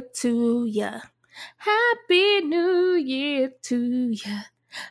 [0.00, 1.00] Year to ya.
[1.58, 4.40] Happy New Year to ya.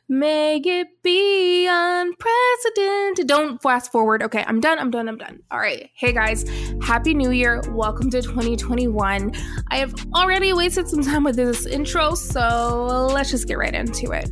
[0.07, 3.25] May it be unprecedented.
[3.25, 4.21] Don't fast forward.
[4.21, 4.77] Okay, I'm done.
[4.77, 5.09] I'm done.
[5.09, 5.39] I'm done.
[5.49, 5.89] All right.
[5.95, 6.45] Hey guys,
[6.83, 7.63] Happy New Year.
[7.71, 9.31] Welcome to 2021.
[9.69, 14.11] I have already wasted some time with this intro, so let's just get right into
[14.11, 14.29] it.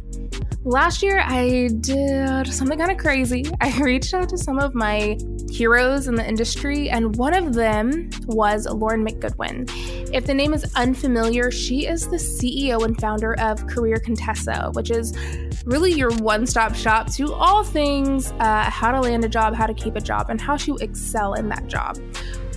[0.67, 3.45] Last year, I did something kind of crazy.
[3.61, 5.17] I reached out to some of my
[5.49, 9.71] heroes in the industry, and one of them was Lauren McGoodwin.
[10.13, 14.91] If the name is unfamiliar, she is the CEO and founder of Career Contessa, which
[14.91, 15.17] is
[15.63, 19.67] really your one stop shop to all things uh, how to land a job, how
[19.67, 21.97] to keep a job, and how to excel in that job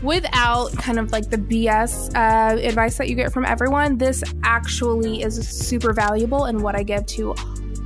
[0.03, 5.23] without kind of like the BS uh, advice that you get from everyone, this actually
[5.23, 7.35] is super valuable and what I give to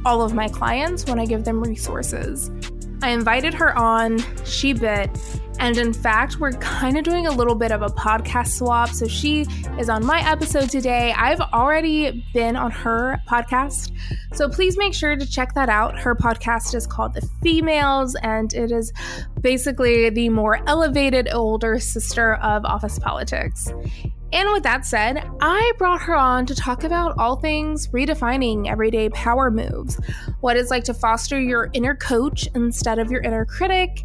[0.04, 2.50] all of my clients when I give them resources.
[3.02, 5.10] I invited her on, she bit,
[5.58, 8.88] and in fact, we're kind of doing a little bit of a podcast swap.
[8.88, 9.46] So she
[9.78, 11.12] is on my episode today.
[11.12, 13.92] I've already been on her podcast.
[14.32, 15.98] So please make sure to check that out.
[15.98, 18.92] Her podcast is called The Femalist, and it is
[19.40, 23.68] basically the more elevated older sister of office politics.
[24.34, 29.08] And with that said, I brought her on to talk about all things redefining everyday
[29.10, 29.96] power moves,
[30.40, 34.04] what it's like to foster your inner coach instead of your inner critic,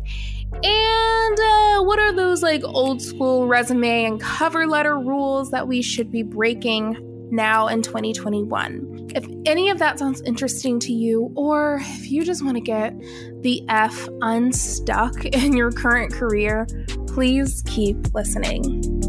[0.52, 5.81] and uh, what are those like old school resume and cover letter rules that we
[5.81, 6.95] should be breaking
[7.31, 9.09] now in 2021.
[9.16, 12.95] If any of that sounds interesting to you, or if you just want to get
[13.41, 16.67] the F unstuck in your current career,
[17.07, 19.08] please keep listening.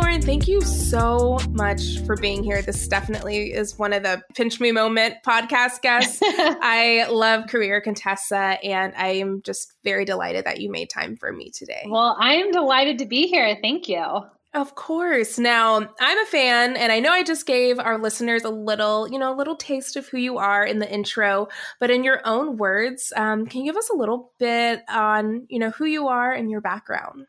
[0.00, 2.62] Lauren, thank you so much for being here.
[2.62, 6.20] This definitely is one of the pinch me moment podcast guests.
[6.22, 11.30] I love Career Contessa, and I am just very delighted that you made time for
[11.30, 11.82] me today.
[11.86, 13.58] Well, I am delighted to be here.
[13.60, 14.22] Thank you.
[14.54, 15.38] Of course.
[15.38, 19.18] Now, I'm a fan, and I know I just gave our listeners a little, you
[19.18, 21.48] know, a little taste of who you are in the intro.
[21.78, 25.58] But in your own words, um, can you give us a little bit on, you
[25.58, 27.26] know, who you are and your background?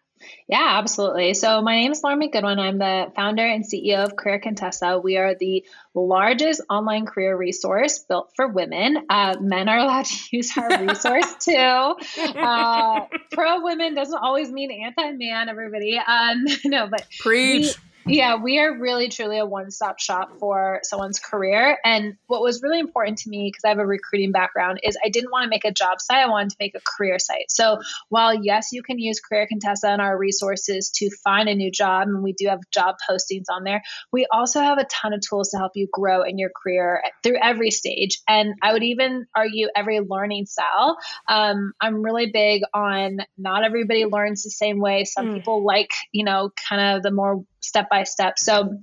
[0.47, 1.33] Yeah, absolutely.
[1.33, 2.59] So my name is Lauren McGoodwin.
[2.59, 4.99] I'm the founder and CEO of Career Contessa.
[4.99, 9.05] We are the largest online career resource built for women.
[9.09, 11.53] Uh, men are allowed to use our resource too.
[11.55, 15.49] Uh, pro women doesn't always mean anti man.
[15.49, 17.75] Everybody, um, no, but preach.
[17.77, 21.77] We, yeah, we are really truly a one stop shop for someone's career.
[21.83, 25.09] And what was really important to me, because I have a recruiting background, is I
[25.09, 27.49] didn't want to make a job site, I wanted to make a career site.
[27.49, 27.79] So
[28.09, 32.07] while, yes, you can use Career Contessa and our resources to find a new job,
[32.07, 35.49] and we do have job postings on there, we also have a ton of tools
[35.49, 38.21] to help you grow in your career through every stage.
[38.27, 40.97] And I would even argue every learning style.
[41.27, 45.05] Um, I'm really big on not everybody learns the same way.
[45.05, 45.33] Some mm.
[45.35, 48.37] people like, you know, kind of the more step by step.
[48.37, 48.79] So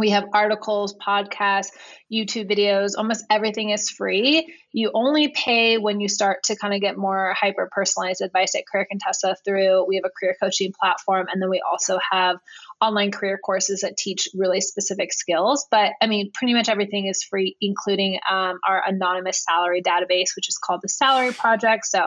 [0.00, 1.68] we have articles, podcasts,
[2.10, 4.54] YouTube videos, almost everything is free.
[4.72, 8.62] You only pay when you start to kind of get more hyper personalized advice at
[8.66, 12.36] Career Contessa through we have a career coaching platform and then we also have
[12.80, 15.66] online career courses that teach really specific skills.
[15.70, 20.48] But I mean, pretty much everything is free, including um, our anonymous salary database, which
[20.48, 21.84] is called the Salary Project.
[21.84, 22.06] So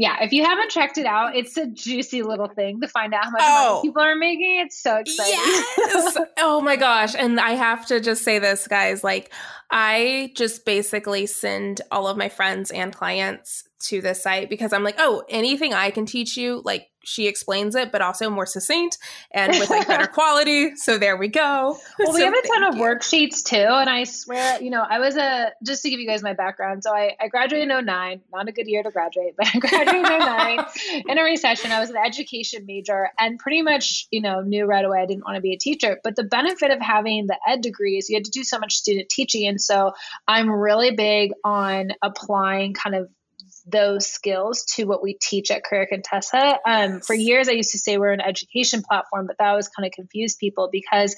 [0.00, 3.22] yeah, if you haven't checked it out, it's a juicy little thing to find out
[3.24, 3.74] how much oh.
[3.74, 4.58] money people are making.
[4.60, 5.34] It's so exciting.
[5.34, 6.16] Yes.
[6.38, 7.14] oh my gosh.
[7.14, 9.04] And I have to just say this, guys.
[9.04, 9.30] Like,
[9.70, 14.84] I just basically send all of my friends and clients to this site because I'm
[14.84, 18.98] like, oh, anything I can teach you, like she explains it, but also more succinct
[19.32, 20.76] and with like better quality.
[20.76, 21.78] So there we go.
[21.98, 22.82] Well, so we have a ton of you.
[22.82, 23.56] worksheets too.
[23.56, 26.84] And I swear, you know, I was a, just to give you guys my background.
[26.84, 30.10] So I, I graduated in 09, not a good year to graduate, but I graduated
[30.10, 30.66] in 09
[31.08, 31.72] in a recession.
[31.72, 35.24] I was an education major and pretty much, you know, knew right away I didn't
[35.24, 36.00] want to be a teacher.
[36.04, 38.74] But the benefit of having the ed degree is you had to do so much
[38.74, 39.46] student teaching.
[39.46, 39.92] And so
[40.26, 43.08] I'm really big on applying kind of
[43.66, 46.58] those skills to what we teach at Career Contessa.
[46.66, 49.86] Um, for years, I used to say we're an education platform, but that always kind
[49.86, 51.16] of confused people because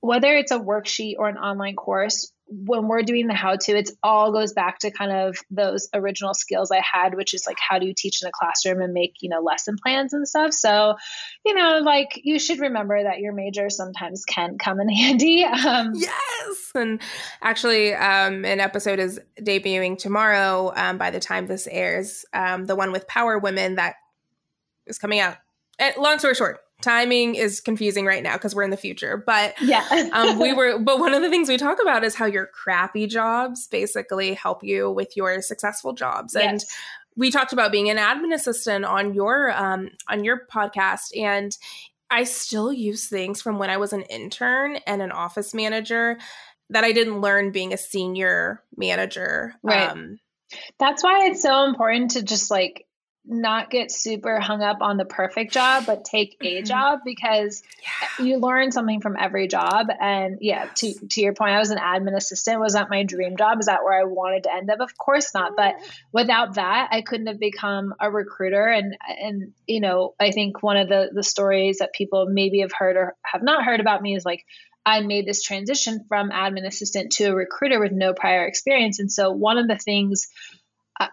[0.00, 3.92] whether it's a worksheet or an online course, when we're doing the how to, it's
[4.02, 7.78] all goes back to kind of those original skills I had, which is like how
[7.78, 10.52] do you teach in a classroom and make, you know, lesson plans and stuff.
[10.52, 10.96] So,
[11.44, 15.44] you know, like you should remember that your major sometimes can come in handy.
[15.44, 16.70] Um, yes.
[16.74, 17.00] And
[17.42, 22.24] actually, um, an episode is debuting tomorrow um, by the time this airs.
[22.32, 23.96] Um, the one with Power Women that
[24.86, 25.36] is coming out.
[25.78, 29.54] And long story short, timing is confusing right now because we're in the future but
[29.60, 32.46] yeah um, we were but one of the things we talk about is how your
[32.46, 36.44] crappy jobs basically help you with your successful jobs yes.
[36.44, 36.64] and
[37.16, 41.56] we talked about being an admin assistant on your um, on your podcast, and
[42.10, 46.18] I still use things from when I was an intern and an office manager
[46.70, 49.54] that I didn't learn being a senior manager.
[49.62, 49.90] Right.
[49.90, 50.18] Um,
[50.78, 52.86] That's why it's so important to just like
[53.26, 56.64] not get super hung up on the perfect job, but take a mm-hmm.
[56.66, 58.24] job because yeah.
[58.24, 59.86] you learn something from every job.
[59.98, 62.60] And yeah, to, to your point, I was an admin assistant.
[62.60, 63.60] Was that my dream job?
[63.60, 64.80] Is that where I wanted to end up?
[64.80, 65.52] Of course not.
[65.56, 65.76] But
[66.12, 68.66] without that, I couldn't have become a recruiter.
[68.66, 72.72] And, and, you know, I think one of the, the stories that people maybe have
[72.72, 74.44] heard or have not heard about me is like,
[74.86, 78.98] I made this transition from admin assistant to a recruiter with no prior experience.
[78.98, 80.28] And so one of the things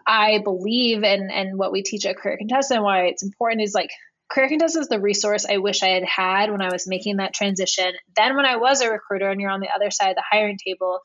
[0.06, 3.74] I believe and and what we teach at Career Contessa and why it's important is
[3.74, 3.90] like
[4.32, 7.34] Career Contessa is the resource I wish I had had when I was making that
[7.34, 7.94] transition.
[8.16, 10.58] Then when I was a recruiter and you're on the other side of the hiring
[10.58, 11.02] table,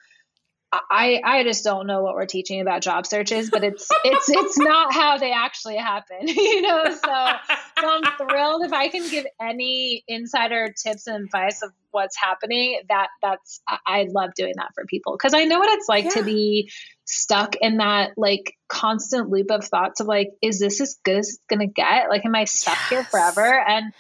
[0.90, 4.58] I I just don't know what we're teaching about job searches, but it's it's it's
[4.58, 6.84] not how they actually happen, you know.
[6.84, 7.32] So,
[7.81, 12.81] so I'm thrilled if I can give any insider tips and advice of what's happening.
[12.88, 16.11] That that's I love doing that for people because I know what it's like yeah.
[16.11, 16.70] to be
[17.05, 21.28] stuck in that like constant loop of thoughts of like, is this as good as
[21.28, 22.08] it's gonna get?
[22.08, 22.88] Like, am I stuck yes.
[22.88, 23.64] here forever?
[23.69, 23.93] And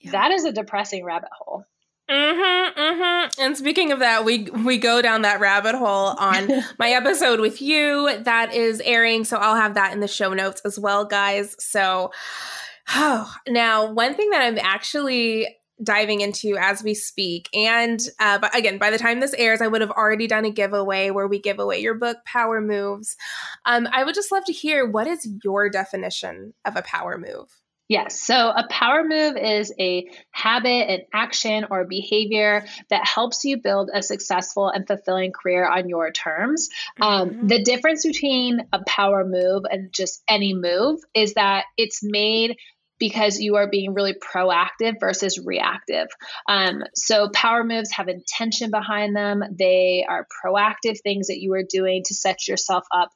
[0.00, 0.12] yeah.
[0.12, 1.64] that is a depressing rabbit hole.
[2.10, 3.40] Mm-hmm, mm-hmm.
[3.40, 6.48] And speaking of that, we we go down that rabbit hole on
[6.78, 9.24] my episode with you that is airing.
[9.24, 11.56] So I'll have that in the show notes as well, guys.
[11.58, 12.12] So
[12.90, 15.48] oh, now one thing that I'm actually
[15.82, 19.66] diving into as we speak, and uh, but again, by the time this airs, I
[19.66, 23.16] would have already done a giveaway where we give away your book, Power Moves.
[23.64, 27.48] Um, I would just love to hear what is your definition of a power move.
[27.88, 28.22] Yes.
[28.22, 33.90] So a power move is a habit, an action, or behavior that helps you build
[33.92, 36.70] a successful and fulfilling career on your terms.
[37.00, 37.46] Um, mm-hmm.
[37.48, 42.56] the difference between a power move and just any move is that it's made
[42.98, 46.08] because you are being really proactive versus reactive.
[46.48, 49.42] Um, so, power moves have intention behind them.
[49.58, 53.10] They are proactive things that you are doing to set yourself up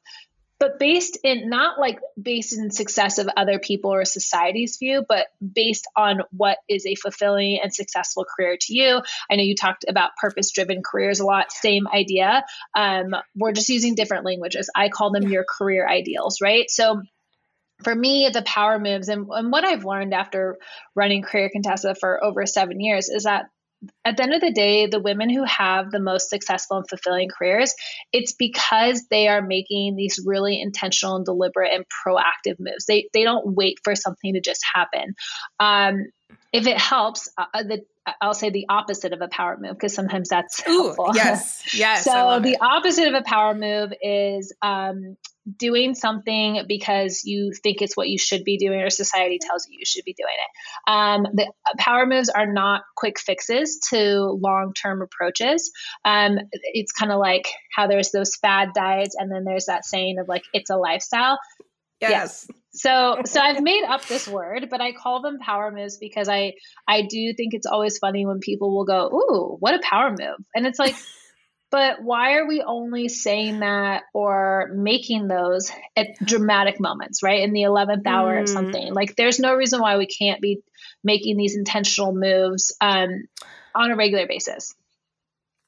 [0.59, 5.27] but based in not like based in success of other people or society's view, but
[5.41, 9.01] based on what is a fulfilling and successful career to you.
[9.31, 12.43] I know you talked about purpose driven careers a lot, same idea.
[12.75, 14.69] Um, we're just using different languages.
[14.75, 16.69] I call them your career ideals, right?
[16.69, 17.01] So
[17.83, 20.57] for me, the power moves and, and what I've learned after
[20.95, 23.45] running Career Contessa for over seven years is that
[24.03, 27.29] at the end of the day, the women who have the most successful and fulfilling
[27.29, 27.73] careers,
[28.11, 32.85] it's because they are making these really intentional and deliberate and proactive moves.
[32.85, 35.15] They they don't wait for something to just happen.
[35.59, 36.07] Um,
[36.51, 37.85] if it helps, uh, uh the
[38.21, 41.11] I'll say the opposite of a power move because sometimes that's Ooh, helpful.
[41.13, 42.03] Yes, yes.
[42.03, 42.61] so the it.
[42.61, 45.15] opposite of a power move is um,
[45.57, 49.77] doing something because you think it's what you should be doing or society tells you
[49.79, 50.91] you should be doing it.
[50.91, 55.71] Um, the power moves are not quick fixes to long term approaches.
[56.05, 60.17] Um, it's kind of like how there's those fad diets and then there's that saying
[60.19, 61.39] of like, it's a lifestyle.
[62.01, 62.11] Yes.
[62.11, 62.57] yes.
[62.71, 66.53] So so I've made up this word, but I call them power moves because I
[66.87, 70.37] I do think it's always funny when people will go, "Ooh, what a power move."
[70.55, 70.95] And it's like
[71.71, 77.43] but why are we only saying that or making those at dramatic moments, right?
[77.43, 78.43] In the 11th hour mm.
[78.43, 78.93] or something.
[78.93, 80.61] Like there's no reason why we can't be
[81.03, 83.27] making these intentional moves um,
[83.75, 84.75] on a regular basis.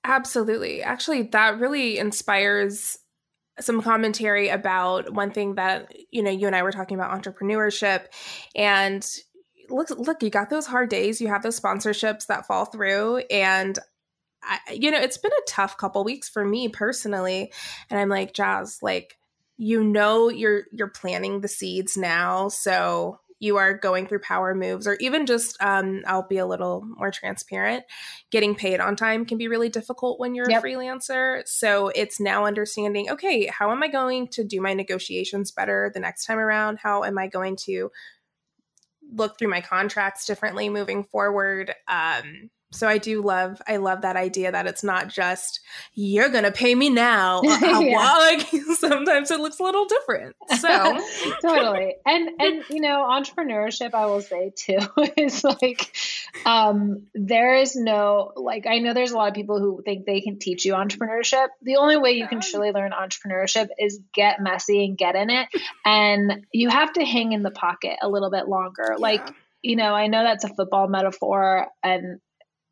[0.03, 0.81] Absolutely.
[0.81, 2.97] Actually, that really inspires
[3.59, 8.05] some commentary about one thing that you know you and I were talking about entrepreneurship
[8.55, 9.07] and
[9.69, 13.77] look look you got those hard days you have those sponsorships that fall through and
[14.43, 17.51] I, you know it's been a tough couple weeks for me personally
[17.89, 19.17] and I'm like Jazz like
[19.57, 24.87] you know you're you're planting the seeds now so you are going through power moves
[24.87, 27.83] or even just um, i'll be a little more transparent
[28.31, 30.63] getting paid on time can be really difficult when you're yep.
[30.63, 35.51] a freelancer so it's now understanding okay how am i going to do my negotiations
[35.51, 37.91] better the next time around how am i going to
[39.13, 44.15] look through my contracts differently moving forward um, so I do love I love that
[44.15, 45.59] idea that it's not just
[45.93, 47.41] you're gonna pay me now.
[47.61, 48.17] Yeah.
[48.21, 48.47] Like
[48.77, 50.35] sometimes it looks a little different.
[50.59, 50.99] So
[51.41, 51.95] totally.
[52.05, 54.79] And and you know, entrepreneurship I will say too
[55.17, 55.95] is like
[56.45, 60.21] um there is no like I know there's a lot of people who think they
[60.21, 61.47] can teach you entrepreneurship.
[61.61, 65.47] The only way you can truly learn entrepreneurship is get messy and get in it.
[65.83, 68.91] And you have to hang in the pocket a little bit longer.
[68.91, 68.95] Yeah.
[68.97, 72.19] Like you know, I know that's a football metaphor and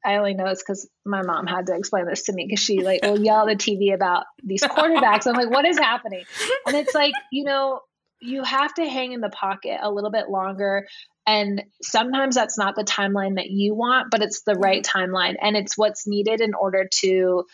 [0.05, 2.81] I only know this because my mom had to explain this to me because she
[2.81, 5.27] like will yell at the TV about these quarterbacks.
[5.27, 6.23] I'm like, what is happening?
[6.65, 7.81] And it's like, you know,
[8.21, 10.87] you have to hang in the pocket a little bit longer
[11.25, 15.15] and sometimes that's not the timeline that you want but it's the right mm-hmm.
[15.15, 17.45] timeline and it's what's needed in order to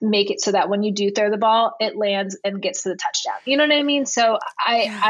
[0.00, 2.88] make it so that when you do throw the ball it lands and gets to
[2.88, 5.00] the touchdown you know what i mean so i yeah.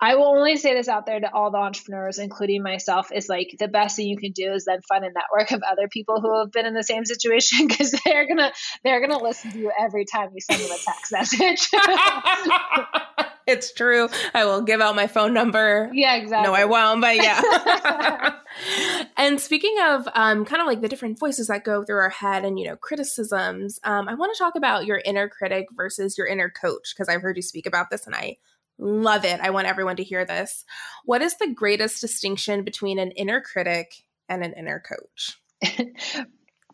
[0.00, 3.54] I will only say this out there to all the entrepreneurs, including myself, is like
[3.58, 6.38] the best thing you can do is then find a network of other people who
[6.40, 8.52] have been in the same situation because they're gonna
[8.84, 11.68] they're gonna listen to you every time you send them a text message.
[13.46, 14.08] it's true.
[14.34, 15.90] I will give out my phone number.
[15.92, 16.48] Yeah, exactly.
[16.48, 18.34] No, I won't, but yeah.
[19.16, 22.44] and speaking of um, kind of like the different voices that go through our head
[22.44, 26.26] and, you know, criticisms, um, I want to talk about your inner critic versus your
[26.26, 28.36] inner coach because I've heard you speak about this and I
[28.78, 29.40] Love it.
[29.40, 30.64] I want everyone to hear this.
[31.04, 35.40] What is the greatest distinction between an inner critic and an inner coach?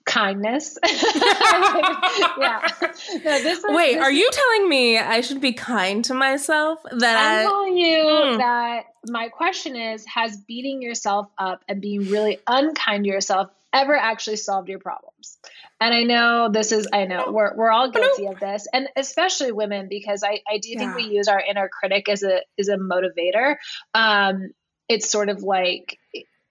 [0.04, 0.78] Kindness.
[0.84, 2.68] yeah.
[3.24, 6.80] No, Wait, are you telling me I should be kind to myself?
[6.90, 8.38] That I'm I, telling you mm.
[8.38, 13.94] that my question is Has beating yourself up and being really unkind to yourself ever
[13.94, 15.38] actually solved your problems?
[15.82, 19.50] And I know this is, I know we're, we're all guilty of this, and especially
[19.50, 20.78] women, because I, I do yeah.
[20.78, 23.56] think we use our inner critic as a as a motivator.
[23.92, 24.52] Um,
[24.88, 25.98] it's sort of like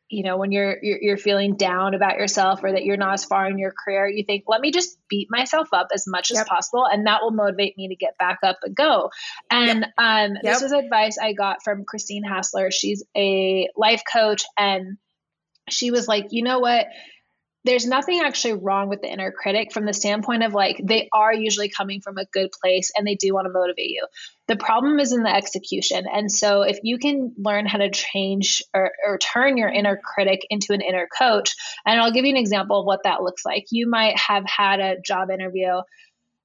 [0.10, 3.24] you know when you're, you're, you're feeling down about yourself or that you're not as
[3.24, 6.42] far in your career you think let me just beat myself up as much yep.
[6.42, 9.10] as possible and that will motivate me to get back up and go
[9.50, 9.92] and yep.
[9.98, 10.42] um, yep.
[10.44, 14.98] this was advice i got from christine hassler she's a life coach and
[15.70, 16.88] she was like you know what
[17.64, 21.34] there's nothing actually wrong with the inner critic from the standpoint of like they are
[21.34, 24.06] usually coming from a good place and they do want to motivate you.
[24.48, 26.06] The problem is in the execution.
[26.12, 30.42] And so if you can learn how to change or, or turn your inner critic
[30.50, 31.54] into an inner coach,
[31.86, 33.66] and I'll give you an example of what that looks like.
[33.70, 35.82] You might have had a job interview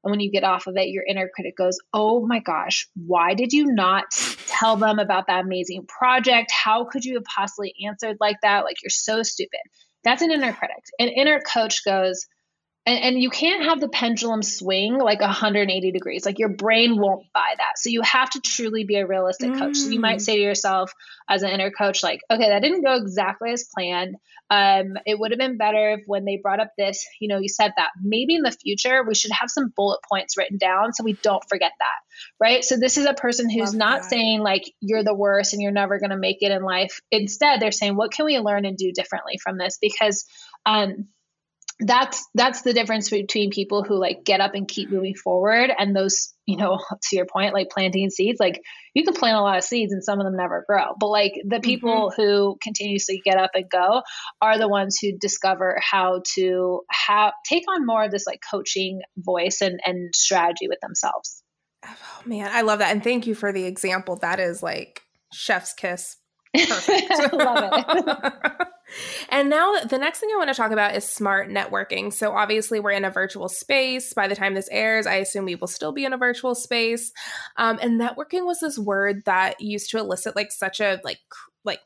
[0.07, 3.35] and when you get off of it, your inner critic goes, Oh my gosh, why
[3.35, 4.05] did you not
[4.47, 6.53] tell them about that amazing project?
[6.53, 8.63] How could you have possibly answered like that?
[8.63, 9.59] Like, you're so stupid.
[10.07, 10.85] That's an inner critic.
[11.01, 12.27] An inner coach goes,
[12.87, 16.25] and, and you can't have the pendulum swing like 180 degrees.
[16.25, 17.73] Like your brain won't buy that.
[17.79, 19.59] So you have to truly be a realistic mm.
[19.59, 19.77] coach.
[19.77, 20.23] So you might mm.
[20.23, 20.93] say to yourself
[21.29, 24.15] as an inner coach, like, okay, that didn't go exactly as planned.
[24.49, 27.49] Um, it would have been better if when they brought up this, you know, you
[27.49, 27.91] said that.
[28.01, 31.43] Maybe in the future we should have some bullet points written down so we don't
[31.49, 32.37] forget that.
[32.39, 32.65] Right.
[32.65, 34.11] So this is a person who's Love not that.
[34.11, 37.01] saying like you're the worst and you're never going to make it in life.
[37.11, 39.79] Instead, they're saying, what can we learn and do differently from this?
[39.81, 40.25] Because
[40.65, 41.09] um,
[41.79, 45.95] that's that's the difference between people who like get up and keep moving forward and
[45.95, 48.41] those you know to your point like planting seeds.
[48.41, 48.63] Like
[48.95, 50.95] you can plant a lot of seeds and some of them never grow.
[50.99, 52.23] But like the people mm-hmm.
[52.23, 54.03] who continuously get up and go
[54.41, 59.03] are the ones who discover how to have take on more of this like coaching
[59.19, 61.43] voice and and strategy with themselves.
[61.85, 62.51] Oh man.
[62.53, 62.93] I love that.
[62.93, 64.17] And thank you for the example.
[64.17, 65.03] That is like
[65.33, 66.17] chef's kiss.
[66.57, 67.35] Perfect.
[67.35, 68.69] Love it
[69.29, 72.13] And now the next thing I want to talk about is smart networking.
[72.13, 74.13] So obviously we're in a virtual space.
[74.15, 77.13] By the time this airs, I assume we will still be in a virtual space.
[77.57, 81.19] Um, and networking was this word that used to elicit like such a like
[81.65, 81.81] like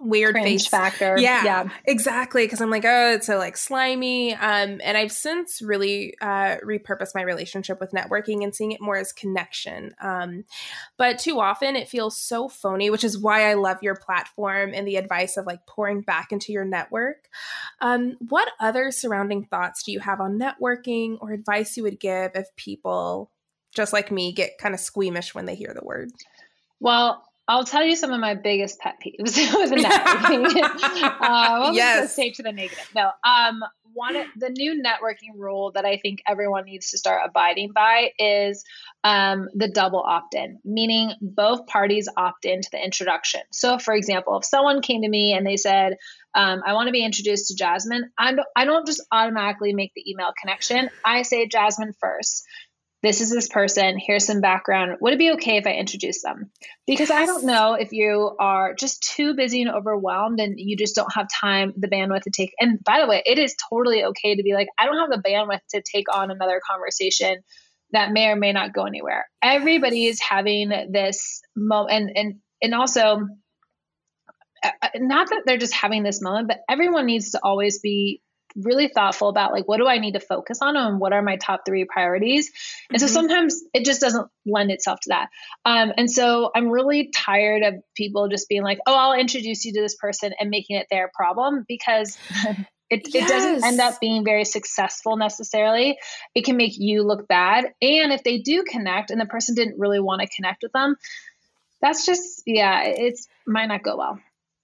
[0.00, 1.16] weird Cringe face factor.
[1.18, 1.68] Yeah, yeah.
[1.84, 2.44] exactly.
[2.44, 4.34] Because I'm like, oh, it's so like slimy.
[4.34, 8.96] Um, and I've since really uh, repurposed my relationship with networking and seeing it more
[8.96, 9.94] as connection.
[10.00, 10.44] Um,
[10.96, 14.86] but too often it feels so phony, which is why I love your platform and
[14.86, 17.28] the advice of like pouring back into your network.
[17.80, 22.32] Um, what other surrounding thoughts do you have on networking or advice you would give
[22.34, 23.30] if people
[23.74, 26.10] just like me get kind of squeamish when they hear the word?
[26.80, 29.18] Well, I'll tell you some of my biggest pet peeves
[29.54, 30.54] with networking.
[31.20, 32.14] uh, yes.
[32.14, 32.90] say to the negative.
[32.94, 33.10] No.
[33.24, 33.64] Um,
[33.94, 38.64] one the new networking rule that I think everyone needs to start abiding by is
[39.02, 43.40] um, the double opt-in, meaning both parties opt into the introduction.
[43.50, 45.96] So, for example, if someone came to me and they said,
[46.34, 49.92] um, "I want to be introduced to Jasmine," I don't, I don't just automatically make
[49.94, 50.90] the email connection.
[51.04, 52.44] I say Jasmine first
[53.02, 54.96] this is this person, here's some background.
[55.00, 56.50] Would it be okay if I introduce them?
[56.86, 57.10] Because.
[57.10, 61.12] I don't know if you are just too busy and overwhelmed and you just don't
[61.14, 62.52] have time, the bandwidth to take.
[62.58, 65.28] And by the way, it is totally okay to be like, I don't have the
[65.28, 67.38] bandwidth to take on another conversation
[67.92, 69.26] that may or may not go anywhere.
[69.42, 73.26] Everybody is having this moment and and and also
[74.62, 78.22] uh, uh, not that they're just having this moment, but everyone needs to always be
[78.56, 81.36] really thoughtful about like what do I need to focus on and what are my
[81.36, 82.50] top three priorities.
[82.90, 83.06] And mm-hmm.
[83.06, 85.28] so sometimes it just doesn't lend itself to that.
[85.64, 89.72] Um, and so I'm really tired of people just being like, oh, I'll introduce you
[89.74, 92.16] to this person and making it their problem because
[92.90, 93.30] It, yes.
[93.30, 95.98] it doesn't end up being very successful necessarily.
[96.34, 97.66] It can make you look bad.
[97.82, 100.96] And if they do connect and the person didn't really want to connect with them,
[101.80, 104.18] That's just yeah, it's might not go well.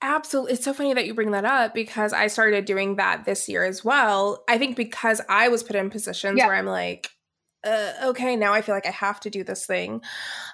[0.04, 0.52] Absolutely.
[0.52, 3.64] It's so funny that you bring that up because I started doing that this year
[3.64, 4.44] as well.
[4.46, 6.46] I think because I was put in positions yeah.
[6.46, 7.08] where I'm like,
[7.64, 10.02] uh, okay, now I feel like I have to do this thing.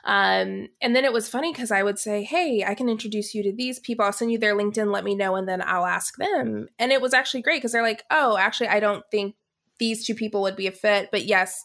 [0.04, 3.42] Um, and then it was funny because I would say, hey, I can introduce you
[3.42, 4.04] to these people.
[4.04, 6.68] I'll send you their LinkedIn, let me know, and then I'll ask them.
[6.78, 9.34] And it was actually great because they're like, oh, actually, I don't think
[9.80, 11.08] these two people would be a fit.
[11.10, 11.64] But yes,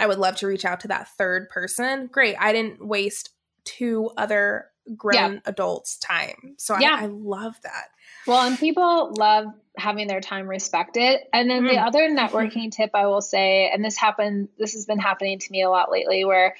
[0.00, 2.08] I would love to reach out to that third person.
[2.10, 2.34] Great.
[2.40, 3.30] I didn't waste
[3.64, 5.40] two other grown yeah.
[5.46, 6.54] adults time.
[6.58, 6.96] So yeah.
[7.00, 7.88] I, I, love that.
[8.26, 9.46] Well, and people love
[9.76, 11.20] having their time respected.
[11.32, 11.70] And then mm.
[11.70, 15.52] the other networking tip I will say, and this happened, this has been happening to
[15.52, 16.56] me a lot lately, where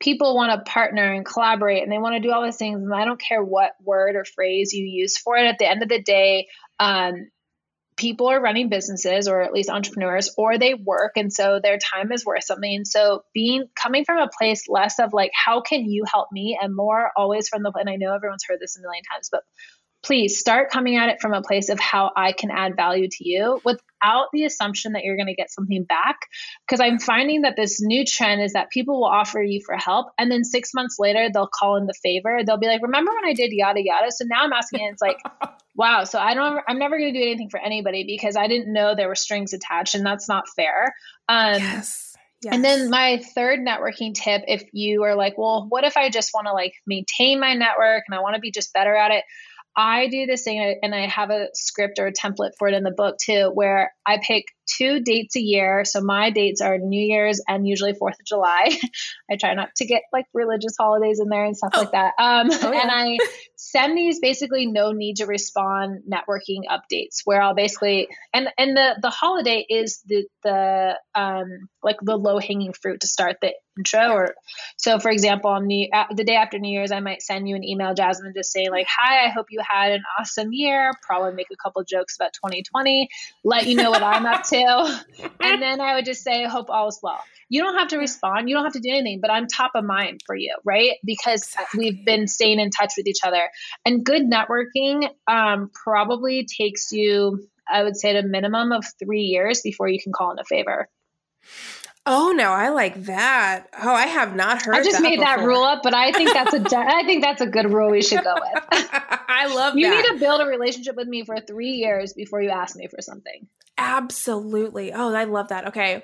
[0.00, 2.82] people want to partner and collaborate and they want to do all these things.
[2.82, 5.46] And I don't care what word or phrase you use for it.
[5.46, 7.30] At the end of the day, um,
[7.96, 12.10] people are running businesses or at least entrepreneurs or they work and so their time
[12.12, 12.84] is worth something.
[12.84, 16.74] So being coming from a place less of like how can you help me and
[16.74, 19.42] more always from the and i know everyone's heard this a million times but
[20.04, 23.28] please start coming at it from a place of how I can add value to
[23.28, 26.16] you without the assumption that you're going to get something back.
[26.66, 30.08] Because I'm finding that this new trend is that people will offer you for help,
[30.18, 32.40] and then six months later, they'll call in the favor.
[32.44, 34.12] They'll be like, Remember when I did yada yada?
[34.12, 35.18] So now I'm asking, and it's like,
[35.76, 38.72] Wow, so I don't, I'm never going to do anything for anybody because I didn't
[38.72, 40.94] know there were strings attached, and that's not fair.
[41.28, 42.14] Um, yes.
[42.44, 42.54] Yes.
[42.54, 46.30] And then my third networking tip, if you are like, well, what if I just
[46.34, 49.24] want to like maintain my network and I want to be just better at it?
[49.76, 52.84] I do this thing, and I have a script or a template for it in
[52.84, 55.84] the book too, where I pick two dates a year.
[55.84, 58.76] So my dates are New Year's and usually Fourth of July.
[59.30, 61.80] I try not to get like religious holidays in there and stuff oh.
[61.80, 62.14] like that.
[62.18, 62.82] Um, oh, yeah.
[62.82, 63.18] And I
[63.56, 68.96] send these basically no need to respond networking updates where I'll basically and and the
[69.00, 74.12] the holiday is the the um like the low hanging fruit to start the intro
[74.12, 74.34] or
[74.76, 77.56] so for example on new uh, the day after new year's i might send you
[77.56, 81.32] an email jasmine just saying like hi i hope you had an awesome year probably
[81.32, 83.08] make a couple jokes about 2020
[83.42, 84.53] let you know what i'm up to
[85.40, 88.48] and then i would just say hope all is well you don't have to respond
[88.48, 91.42] you don't have to do anything but i'm top of mind for you right because
[91.42, 91.78] exactly.
[91.78, 93.50] we've been staying in touch with each other
[93.84, 99.22] and good networking um, probably takes you i would say at a minimum of three
[99.22, 100.88] years before you can call in a favor
[102.06, 103.68] Oh no, I like that.
[103.82, 104.74] Oh, I have not heard.
[104.74, 105.24] I just that made before.
[105.24, 108.02] that rule up, but I think that's a I think that's a good rule we
[108.02, 108.64] should go with.
[108.70, 109.74] I love.
[109.76, 110.02] You that.
[110.02, 113.00] need to build a relationship with me for three years before you ask me for
[113.00, 113.46] something.
[113.76, 114.92] Absolutely.
[114.92, 115.68] Oh, I love that.
[115.68, 116.02] Okay,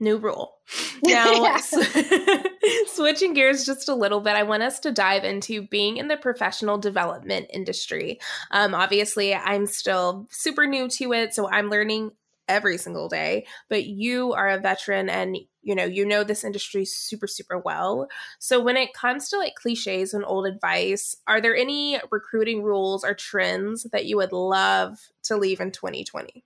[0.00, 0.54] new rule.
[1.02, 1.58] Now,
[2.86, 6.16] switching gears just a little bit, I want us to dive into being in the
[6.16, 8.18] professional development industry.
[8.50, 12.12] Um, obviously, I'm still super new to it, so I'm learning
[12.48, 16.84] every single day but you are a veteran and you know you know this industry
[16.84, 18.06] super super well
[18.38, 23.02] so when it comes to like cliches and old advice are there any recruiting rules
[23.02, 26.44] or trends that you would love to leave in 2020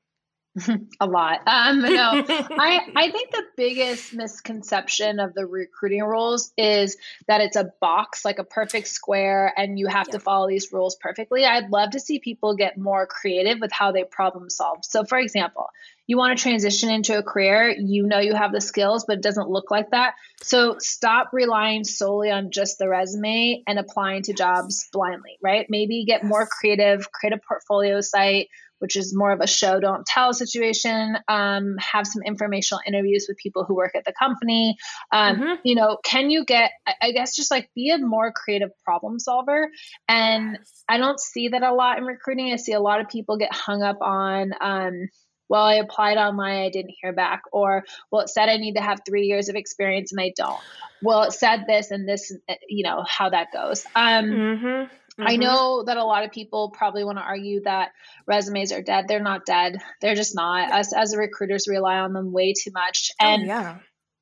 [1.01, 1.41] a lot.
[1.47, 7.57] Um, no, I, I think the biggest misconception of the recruiting rules is that it's
[7.57, 10.13] a box, like a perfect square, and you have yeah.
[10.13, 11.45] to follow these rules perfectly.
[11.45, 14.85] I'd love to see people get more creative with how they problem solve.
[14.85, 15.67] So, for example,
[16.09, 19.23] you want to transition into a career, you know you have the skills, but it
[19.23, 20.15] doesn't look like that.
[20.43, 25.67] So, stop relying solely on just the resume and applying to jobs blindly, right?
[25.69, 30.07] Maybe get more creative, create a portfolio site which is more of a show don't
[30.07, 34.77] tell situation um, have some informational interviews with people who work at the company
[35.13, 35.55] um, mm-hmm.
[35.65, 39.69] you know can you get i guess just like be a more creative problem solver
[40.09, 40.85] and yes.
[40.89, 43.53] i don't see that a lot in recruiting i see a lot of people get
[43.53, 45.09] hung up on um,
[45.49, 47.43] well, I applied online, I didn't hear back.
[47.53, 50.61] Or, well, it said I need to have three years of experience and I don't.
[51.03, 52.33] Well, it said this and this,
[52.69, 53.85] you know, how that goes.
[53.95, 54.67] Um, mm-hmm.
[54.67, 55.27] Mm-hmm.
[55.27, 57.91] I know that a lot of people probably want to argue that
[58.27, 59.07] resumes are dead.
[59.09, 59.79] They're not dead.
[60.01, 60.71] They're just not.
[60.73, 63.11] Us as recruiters rely on them way too much.
[63.21, 63.79] Oh, and oh, yeah.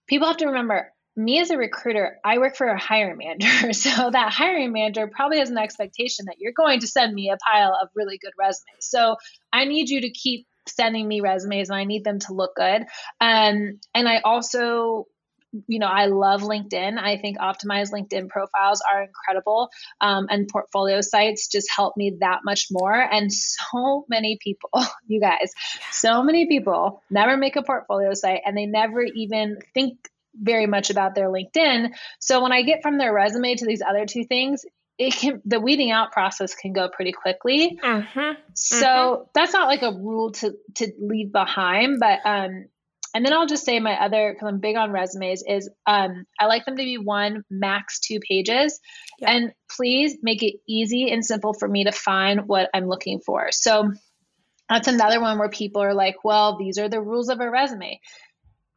[0.08, 3.72] people have to remember me as a recruiter, I work for a hiring manager.
[3.72, 7.36] So that hiring manager probably has an expectation that you're going to send me a
[7.36, 8.80] pile of really good resumes.
[8.80, 9.16] So
[9.52, 12.82] I need you to keep sending me resumes and I need them to look good.
[13.20, 15.06] Um, and I also
[15.66, 16.98] you know, I love LinkedIn.
[16.98, 19.70] I think optimized LinkedIn profiles are incredible.
[20.00, 22.94] Um, and portfolio sites just help me that much more.
[22.94, 24.70] And so many people,
[25.06, 25.52] you guys,
[25.90, 29.98] so many people never make a portfolio site and they never even think
[30.34, 31.94] very much about their LinkedIn.
[32.20, 34.64] So when I get from their resume to these other two things,
[34.98, 37.78] it can the weeding out process can go pretty quickly.
[37.82, 38.40] Mm-hmm.
[38.54, 39.22] So mm-hmm.
[39.34, 42.66] that's not like a rule to to leave behind, but um
[43.14, 46.44] And then I'll just say my other, because I'm big on resumes, is um, I
[46.46, 48.78] like them to be one, max two pages.
[49.18, 49.30] Yeah.
[49.30, 53.48] And please make it easy and simple for me to find what I'm looking for.
[53.52, 53.90] So
[54.68, 58.00] that's another one where people are like, well, these are the rules of a resume.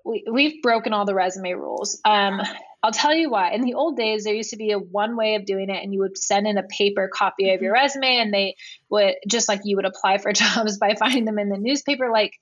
[0.05, 1.99] We, we've broken all the resume rules.
[2.05, 2.41] Um,
[2.81, 3.51] I'll tell you why.
[3.51, 5.93] In the old days, there used to be a one way of doing it, and
[5.93, 7.83] you would send in a paper copy of your mm-hmm.
[7.83, 8.55] resume, and they
[8.89, 12.09] would just like you would apply for jobs by finding them in the newspaper.
[12.11, 12.33] Like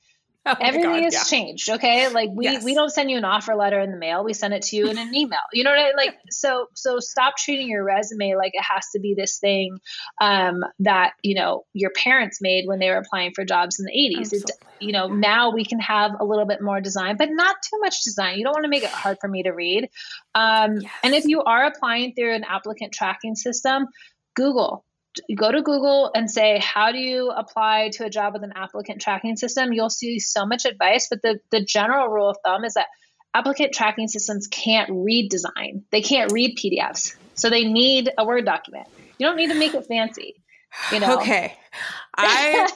[0.47, 1.23] Oh Everything has yeah.
[1.23, 1.69] changed.
[1.69, 2.07] Okay.
[2.07, 2.63] Like we, yes.
[2.63, 4.23] we don't send you an offer letter in the mail.
[4.23, 5.39] We send it to you in an email.
[5.51, 5.93] You know what I mean?
[5.97, 6.15] like?
[6.29, 9.79] So, so stop treating your resume like it has to be this thing,
[10.21, 13.91] um, that, you know, your parents made when they were applying for jobs in the
[13.91, 14.33] eighties.
[14.79, 18.03] You know, now we can have a little bit more design, but not too much
[18.03, 18.37] design.
[18.37, 19.89] You don't want to make it hard for me to read.
[20.35, 20.91] Um, yes.
[21.03, 23.87] and if you are applying through an applicant tracking system,
[24.35, 24.85] Google,
[25.35, 29.01] go to Google and say, How do you apply to a job with an applicant
[29.01, 29.73] tracking system?
[29.73, 32.87] You'll see so much advice, but the, the general rule of thumb is that
[33.33, 37.15] applicant tracking systems can't read design, they can't read PDFs.
[37.35, 38.87] So they need a Word document.
[39.19, 40.35] You don't need to make it fancy.
[40.91, 41.17] You know?
[41.17, 41.55] Okay.
[42.15, 42.67] I.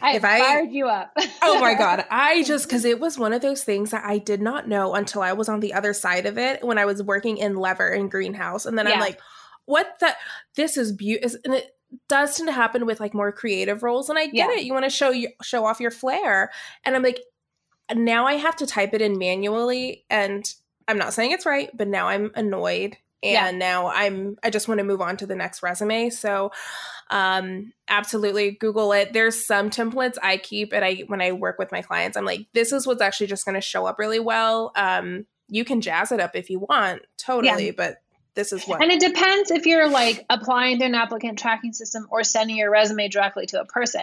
[0.00, 1.12] I if fired I, you up.
[1.42, 2.04] oh my god!
[2.10, 5.22] I just because it was one of those things that I did not know until
[5.22, 8.10] I was on the other side of it when I was working in Lever and
[8.10, 8.94] Greenhouse, and then yeah.
[8.94, 9.20] I'm like,
[9.66, 10.14] what the
[10.56, 11.70] this is beautiful and it
[12.08, 14.58] does tend to happen with like more creative roles and i get yeah.
[14.58, 16.50] it you want to show you show off your flair
[16.84, 17.20] and i'm like
[17.94, 20.44] now i have to type it in manually and
[20.88, 23.50] i'm not saying it's right but now i'm annoyed and yeah.
[23.50, 26.50] now i'm i just want to move on to the next resume so
[27.10, 31.72] um absolutely google it there's some templates i keep and i when i work with
[31.72, 34.72] my clients i'm like this is what's actually just going to show up really well
[34.76, 37.72] um you can jazz it up if you want totally yeah.
[37.76, 37.96] but
[38.34, 38.82] this is what.
[38.82, 42.70] And it depends if you're like applying to an applicant tracking system or sending your
[42.70, 44.02] resume directly to a person.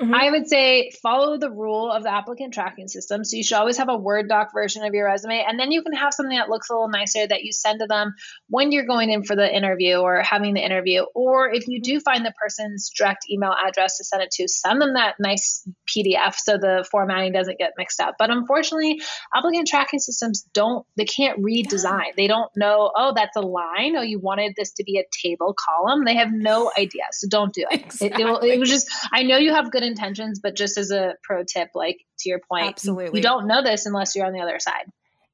[0.00, 0.14] Mm-hmm.
[0.14, 3.24] I would say follow the rule of the applicant tracking system.
[3.24, 5.44] So you should always have a Word doc version of your resume.
[5.46, 7.86] And then you can have something that looks a little nicer that you send to
[7.86, 8.14] them
[8.48, 11.04] when you're going in for the interview or having the interview.
[11.14, 14.80] Or if you do find the person's direct email address to send it to, send
[14.80, 18.14] them that nice PDF so the formatting doesn't get mixed up.
[18.20, 19.00] But unfortunately,
[19.34, 21.70] applicant tracking systems don't, they can't read yeah.
[21.70, 22.12] design.
[22.16, 23.96] They don't know, oh, that's a line line.
[23.96, 26.04] Oh, you wanted this to be a table column.
[26.04, 27.04] They have no idea.
[27.12, 27.82] So don't do it.
[27.84, 28.24] Exactly.
[28.24, 31.14] It, it, it, was just, I know you have good intentions, but just as a
[31.22, 33.18] pro tip, like to your point, Absolutely.
[33.18, 34.86] you don't know this unless you're on the other side.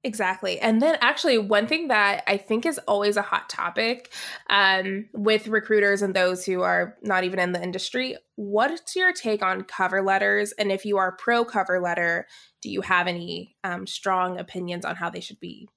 [0.03, 0.59] Exactly.
[0.59, 4.11] And then actually one thing that I think is always a hot topic
[4.49, 9.43] um, with recruiters and those who are not even in the industry, what's your take
[9.43, 10.53] on cover letters?
[10.53, 12.27] And if you are pro cover letter,
[12.63, 15.69] do you have any um, strong opinions on how they should be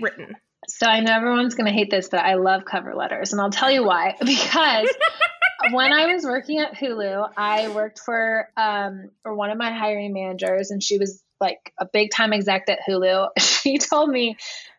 [0.00, 0.36] written?
[0.70, 3.32] So I know everyone's going to hate this, but I love cover letters.
[3.32, 4.16] And I'll tell you why.
[4.24, 4.88] Because
[5.72, 10.12] when I was working at Hulu, I worked for um, for one of my hiring
[10.12, 13.28] managers, and she was like a big time exec at Hulu.
[13.60, 14.36] She told me,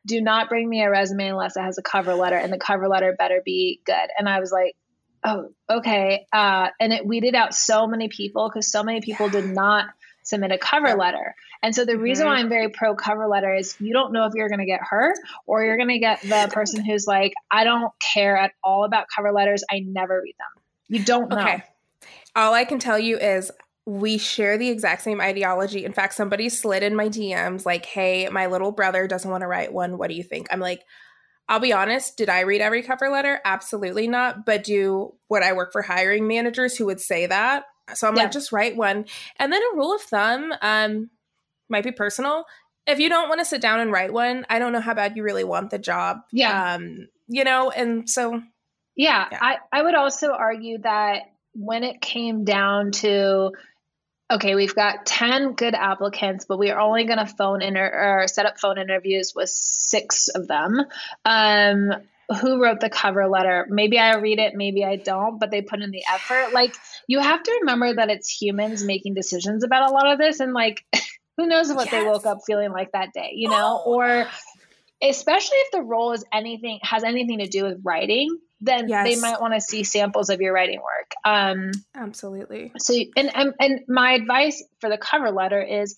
[0.08, 2.88] "Do not bring me a resume unless it has a cover letter, and the cover
[2.88, 4.76] letter better be good." And I was like,
[5.24, 9.46] "Oh, okay." Uh, and it weeded out so many people because so many people did
[9.46, 9.86] not
[10.32, 11.36] submit a cover letter.
[11.62, 12.02] And so the mm-hmm.
[12.02, 14.66] reason why I'm very pro cover letter is you don't know if you're going to
[14.66, 15.14] get her
[15.46, 19.06] or you're going to get the person who's like, I don't care at all about
[19.14, 19.64] cover letters.
[19.70, 20.64] I never read them.
[20.88, 21.40] You don't know.
[21.40, 21.64] Okay.
[22.36, 23.52] All I can tell you is
[23.86, 25.86] we share the exact same ideology.
[25.86, 29.48] In fact, somebody slid in my DMs like, hey, my little brother doesn't want to
[29.48, 29.98] write one.
[29.98, 30.48] What do you think?
[30.50, 30.84] I'm like,
[31.50, 33.42] I'll be honest, did I read every cover letter?
[33.44, 34.46] Absolutely not.
[34.46, 37.66] But do would I work for hiring managers who would say that?
[37.98, 38.24] So I'm yeah.
[38.24, 39.06] like, just write one.
[39.38, 41.10] And then a rule of thumb, um,
[41.70, 42.46] might be personal.
[42.88, 45.16] If you don't want to sit down and write one, I don't know how bad
[45.16, 46.20] you really want the job.
[46.32, 46.74] Yeah.
[46.74, 48.42] Um, you know, and so
[48.96, 53.52] yeah, yeah, I, I would also argue that when it came down to
[54.32, 58.28] okay, we've got 10 good applicants, but we are only going to phone inter- or
[58.28, 60.80] set up phone interviews with six of them.
[61.26, 61.92] Um,
[62.40, 63.68] who wrote the cover letter?
[63.70, 66.54] Maybe I read it, maybe I don't, but they put in the effort.
[66.54, 66.74] Like,
[67.08, 70.40] you have to remember that it's humans making decisions about a lot of this.
[70.40, 70.86] And, like,
[71.38, 71.92] who knows what yes.
[71.92, 73.82] they woke up feeling like that day, you know?
[73.86, 73.94] Oh.
[73.94, 74.28] Or
[75.02, 79.06] especially if the role is anything has anything to do with writing, then yes.
[79.06, 81.14] they might want to see samples of your writing work.
[81.26, 82.72] Um, Absolutely.
[82.78, 85.98] So, and, and and my advice for the cover letter is,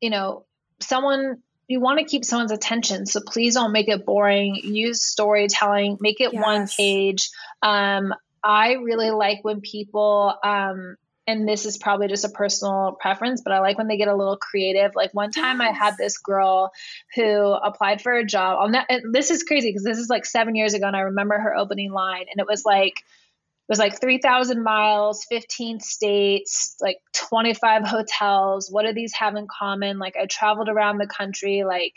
[0.00, 0.44] you know,
[0.80, 4.56] someone you want to keep someone's attention, so please don't make it boring.
[4.56, 6.42] Use storytelling, make it yes.
[6.42, 7.30] one page.
[7.62, 10.96] Um, I really like when people um,
[11.30, 14.16] and this is probably just a personal preference, but I like when they get a
[14.16, 14.94] little creative.
[14.94, 15.60] Like one time.
[15.60, 16.72] I had this girl
[17.14, 18.58] who applied for a job.
[18.60, 21.56] I'll this is crazy because this is like seven years ago, and I remember her
[21.56, 27.84] opening line, and it was like, it was like 3,000 miles, 15 states, like 25
[27.84, 28.70] hotels.
[28.70, 29.98] What do these have in common?
[29.98, 31.94] Like I traveled around the country, like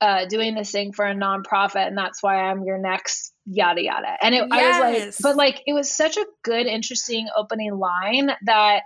[0.00, 4.16] uh, doing this thing for a nonprofit, and that's why I'm your next yada yada.
[4.22, 4.80] And it, yes.
[4.80, 8.82] I was like, but like it was such a good, interesting opening line that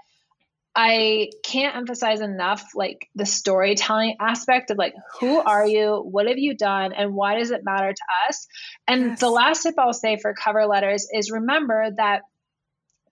[0.77, 5.45] I can't emphasize enough like the storytelling aspect of like who yes.
[5.47, 8.47] are you, what have you done, and why does it matter to us?
[8.89, 9.21] And yes.
[9.21, 12.23] the last tip I'll say for cover letters is remember that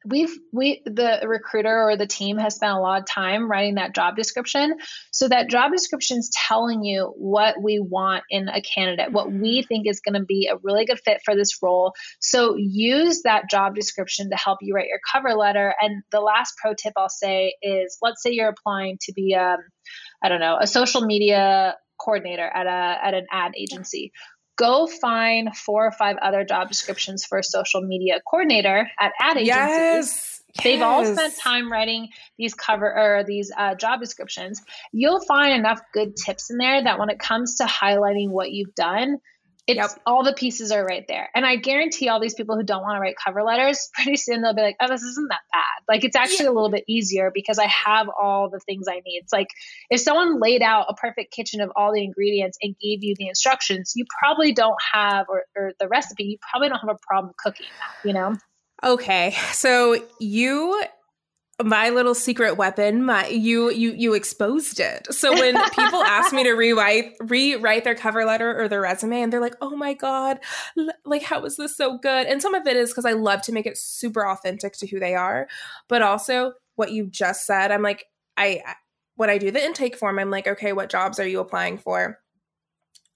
[0.05, 3.95] we've we the recruiter or the team has spent a lot of time writing that
[3.95, 4.77] job description.
[5.11, 9.63] So that job description is telling you what we want in a candidate what we
[9.63, 11.93] think is going to be a really good fit for this role.
[12.21, 15.75] So use that job description to help you write your cover letter.
[15.81, 19.59] And the last pro tip i'll say is let's say you're applying to be um,
[20.23, 24.13] i don't know a social media coordinator at a at an ad agency
[24.57, 29.37] go find four or five other job descriptions for a social media coordinator at ad
[29.37, 29.49] agencies.
[29.49, 30.43] Yes.
[30.63, 34.61] They've all spent time writing these cover or these uh, job descriptions.
[34.93, 38.75] You'll find enough good tips in there that when it comes to highlighting what you've
[38.75, 39.17] done,
[39.67, 40.03] it's yep.
[40.07, 41.29] all the pieces are right there.
[41.35, 44.43] And I guarantee all these people who don't want to write cover letters, pretty soon
[44.43, 45.85] they'll be like, oh, this isn't that bad.
[45.89, 46.51] Like it's actually yeah.
[46.51, 49.21] a little bit easier because I have all the things I need.
[49.23, 49.49] It's like
[49.89, 53.29] if someone laid out a perfect kitchen of all the ingredients and gave you the
[53.29, 57.33] instructions, you probably don't have, or, or the recipe, you probably don't have a problem
[57.39, 58.37] cooking that, you know?
[58.85, 59.37] Okay.
[59.53, 60.83] So you
[61.65, 66.43] my little secret weapon my you you you exposed it so when people ask me
[66.43, 70.39] to rewrite rewrite their cover letter or their resume and they're like oh my god
[71.05, 73.53] like how is this so good and some of it is because i love to
[73.53, 75.49] make it super authentic to who they are
[75.89, 78.63] but also what you just said i'm like i
[79.17, 82.19] when i do the intake form i'm like okay what jobs are you applying for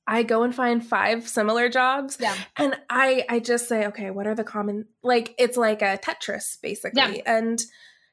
[0.06, 2.18] I go and find five similar jobs.
[2.20, 2.36] Yeah.
[2.56, 6.60] And I I just say, okay, what are the common like it's like a Tetris
[6.62, 7.00] basically.
[7.00, 7.22] Yeah.
[7.26, 7.60] And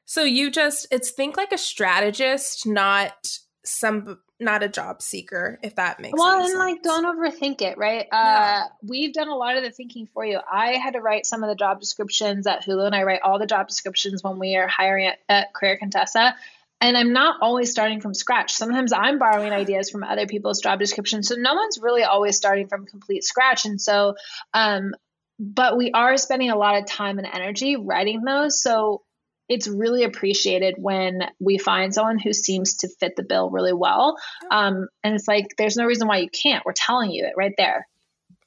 [0.04, 5.76] so you just it's think like a strategist, not some not a job seeker, if
[5.76, 6.20] that makes sense.
[6.20, 6.58] well, and sense.
[6.58, 8.06] like don't overthink it, right?
[8.12, 10.40] Uh we've done a lot of the thinking for you.
[10.50, 13.38] I had to write some of the job descriptions at Hulu and I write all
[13.38, 16.34] the job descriptions when we are hiring at, at Career Contessa.
[16.80, 18.52] And I'm not always starting from scratch.
[18.52, 21.28] Sometimes I'm borrowing ideas from other people's job descriptions.
[21.28, 23.64] So no one's really always starting from complete scratch.
[23.64, 24.16] And so
[24.52, 24.92] um
[25.38, 28.62] but we are spending a lot of time and energy writing those.
[28.62, 29.03] So
[29.48, 34.16] it's really appreciated when we find someone who seems to fit the bill really well.
[34.50, 36.64] Um, and it's like, there's no reason why you can't.
[36.64, 37.86] We're telling you it right there.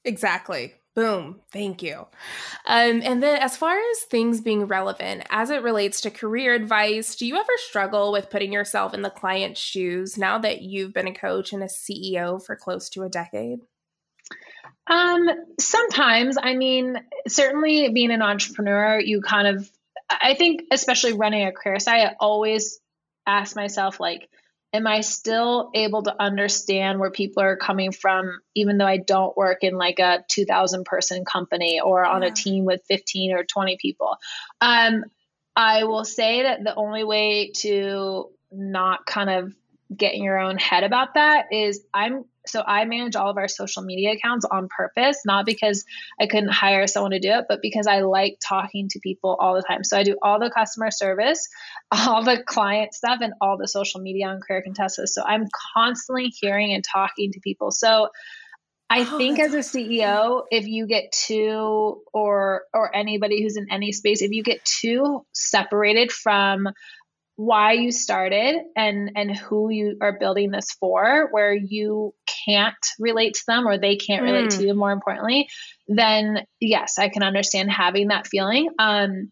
[0.04, 0.74] Exactly.
[0.96, 1.42] Boom.
[1.52, 2.08] Thank you.
[2.66, 7.16] Um, and then, as far as things being relevant as it relates to career advice,
[7.16, 11.08] do you ever struggle with putting yourself in the client's shoes now that you've been
[11.08, 13.60] a coach and a CEO for close to a decade?
[14.88, 15.30] Um,
[15.60, 19.70] sometimes, I mean, certainly being an entrepreneur, you kind of
[20.28, 22.82] I think especially running a career site, I always
[23.26, 24.28] ask myself like,
[24.74, 29.38] am I still able to understand where people are coming from, even though I don't
[29.38, 32.28] work in like a 2000 person company or on yeah.
[32.28, 34.18] a team with 15 or 20 people?
[34.60, 35.06] Um,
[35.56, 39.56] I will say that the only way to not kind of
[39.96, 43.48] get in your own head about that is I'm so I manage all of our
[43.48, 45.86] social media accounts on purpose, not because
[46.20, 49.56] I couldn't hire someone to do it, but because I like talking to people all
[49.56, 49.84] the time.
[49.84, 51.48] So I do all the customer service,
[51.92, 55.08] all the client stuff, and all the social media on Career Contessa.
[55.08, 57.72] So I'm constantly hearing and talking to people.
[57.72, 58.10] So
[58.90, 63.68] I oh, think as a CEO, if you get too or or anybody who's in
[63.70, 66.70] any space, if you get too separated from
[67.38, 72.12] why you started and and who you are building this for where you
[72.46, 74.58] can't relate to them or they can't relate mm.
[74.58, 75.48] to you more importantly
[75.88, 79.32] then yes i can understand having that feeling um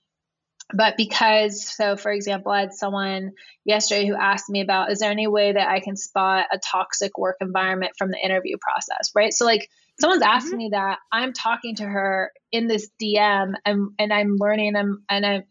[0.72, 3.32] but because so for example i had someone
[3.66, 7.18] yesterday who asked me about is there any way that i can spot a toxic
[7.18, 9.68] work environment from the interview process right so like
[10.00, 10.58] someone's asking mm-hmm.
[10.60, 15.26] me that i'm talking to her in this dm and and i'm learning and, and
[15.26, 15.44] i'm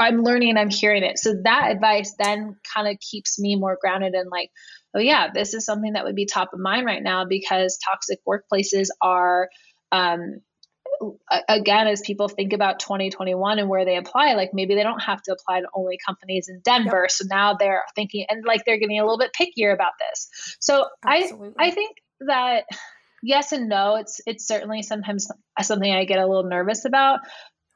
[0.00, 1.18] I'm learning and I'm hearing it.
[1.18, 4.50] So that advice then kind of keeps me more grounded and like,
[4.94, 8.20] oh yeah, this is something that would be top of mind right now because toxic
[8.26, 9.48] workplaces are
[9.92, 10.40] um,
[11.48, 15.22] again as people think about 2021 and where they apply like maybe they don't have
[15.22, 17.10] to apply to only companies in denver yep.
[17.10, 20.86] so now they're thinking and like they're getting a little bit pickier about this so
[21.06, 21.54] Absolutely.
[21.58, 22.64] i i think that
[23.22, 25.28] yes and no it's it's certainly sometimes
[25.60, 27.20] something i get a little nervous about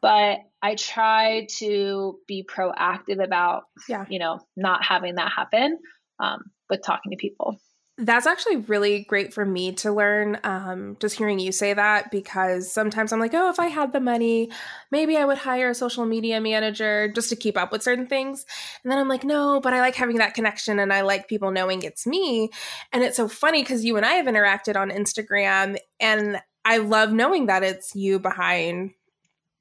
[0.03, 4.05] but I try to be proactive about, yeah.
[4.11, 5.79] you know, not having that happen
[6.19, 7.59] um, with talking to people.
[7.99, 10.39] That's actually really great for me to learn.
[10.45, 14.01] Um, just hearing you say that because sometimes I'm like, oh, if I had the
[14.01, 14.51] money,
[14.91, 18.45] maybe I would hire a social media manager just to keep up with certain things.
[18.83, 21.51] And then I'm like, no, but I like having that connection and I like people
[21.51, 22.51] knowing it's me.
[22.93, 27.13] And it's so funny because you and I have interacted on Instagram and I love
[27.13, 28.93] knowing that it's you behind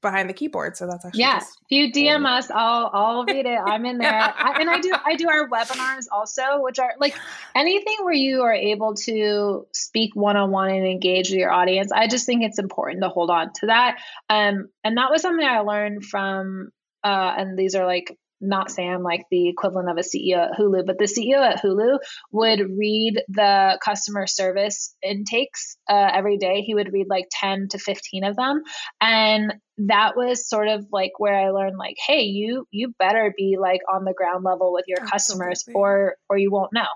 [0.01, 0.75] behind the keyboard.
[0.75, 1.37] So that's actually yeah.
[1.37, 3.59] If you DM us, I'll I'll read it.
[3.63, 7.15] I'm in there, I, and I do I do our webinars also, which are like
[7.55, 11.91] anything where you are able to speak one on one and engage with your audience.
[11.91, 13.99] I just think it's important to hold on to that.
[14.29, 16.71] Um, and that was something I learned from.
[17.03, 20.85] Uh, and these are like not Sam, like the equivalent of a CEO at Hulu,
[20.85, 21.99] but the CEO at Hulu
[22.31, 26.61] would read the customer service intakes uh, every day.
[26.61, 28.63] He would read like 10 to 15 of them.
[28.99, 33.57] And that was sort of like where I learned like, hey, you you better be
[33.59, 35.11] like on the ground level with your Absolutely.
[35.11, 36.87] customers or or you won't know.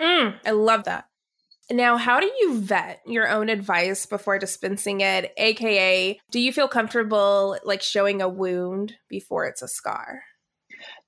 [0.00, 1.06] Mm, I love that.
[1.70, 5.32] Now, how do you vet your own advice before dispensing it?
[5.36, 10.22] AKA, do you feel comfortable like showing a wound before it's a scar?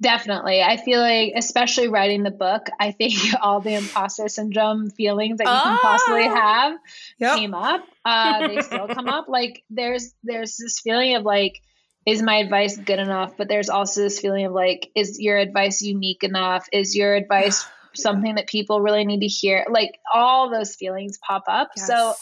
[0.01, 0.63] Definitely.
[0.63, 5.45] I feel like, especially writing the book, I think all the imposter syndrome feelings that
[5.45, 6.35] you can possibly ah!
[6.35, 6.79] have
[7.19, 7.37] yep.
[7.37, 7.85] came up.
[8.05, 9.29] Uh, they still come up.
[9.29, 11.61] Like there's there's this feeling of like,
[12.07, 13.37] is my advice good enough?
[13.37, 16.69] But there's also this feeling of like, is your advice unique enough?
[16.73, 19.67] Is your advice something that people really need to hear?
[19.69, 21.71] Like all those feelings pop up.
[21.77, 21.87] Yes.
[21.89, 22.15] So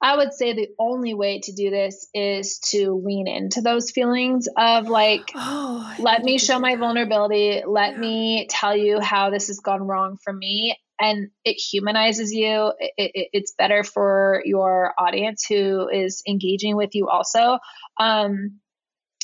[0.00, 4.48] I would say the only way to do this is to lean into those feelings
[4.56, 7.62] of like, oh, let me show my vulnerability.
[7.66, 7.98] Let yeah.
[7.98, 10.78] me tell you how this has gone wrong for me.
[11.00, 12.72] And it humanizes you.
[12.78, 17.58] It, it, it's better for your audience who is engaging with you also.
[17.98, 18.60] Um,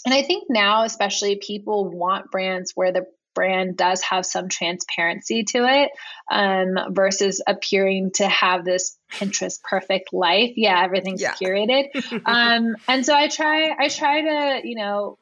[0.05, 5.45] and I think now, especially, people want brands where the brand does have some transparency
[5.45, 5.91] to it
[6.31, 10.53] um, versus appearing to have this Pinterest perfect life.
[10.57, 11.35] Yeah, everything's yeah.
[11.35, 11.89] curated.
[12.27, 15.19] um, and so I try, I try to, you know,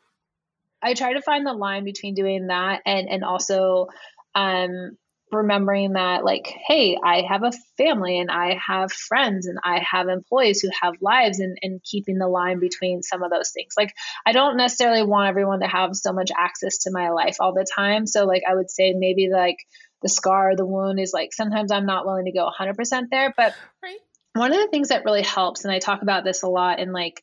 [0.83, 3.87] I try to find the line between doing that and and also
[4.35, 4.97] um,
[5.33, 10.09] remembering that like hey i have a family and i have friends and i have
[10.09, 13.75] employees who have lives and, and keeping the line between some of those things.
[13.77, 13.95] Like
[14.27, 17.67] i don't necessarily want everyone to have so much access to my life all the
[17.75, 18.07] time.
[18.07, 19.57] So like i would say maybe like
[20.03, 23.33] the scar the wound is like sometimes i'm not willing to go 100% there.
[23.37, 23.99] But right.
[24.35, 26.93] one of the things that really helps and i talk about this a lot in
[26.93, 27.23] like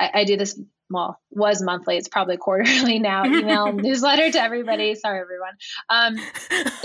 [0.00, 0.58] I, I do this
[0.90, 1.96] well was monthly.
[1.96, 4.94] It's probably quarterly now email newsletter to everybody.
[4.94, 5.54] Sorry everyone.
[5.90, 6.16] Um,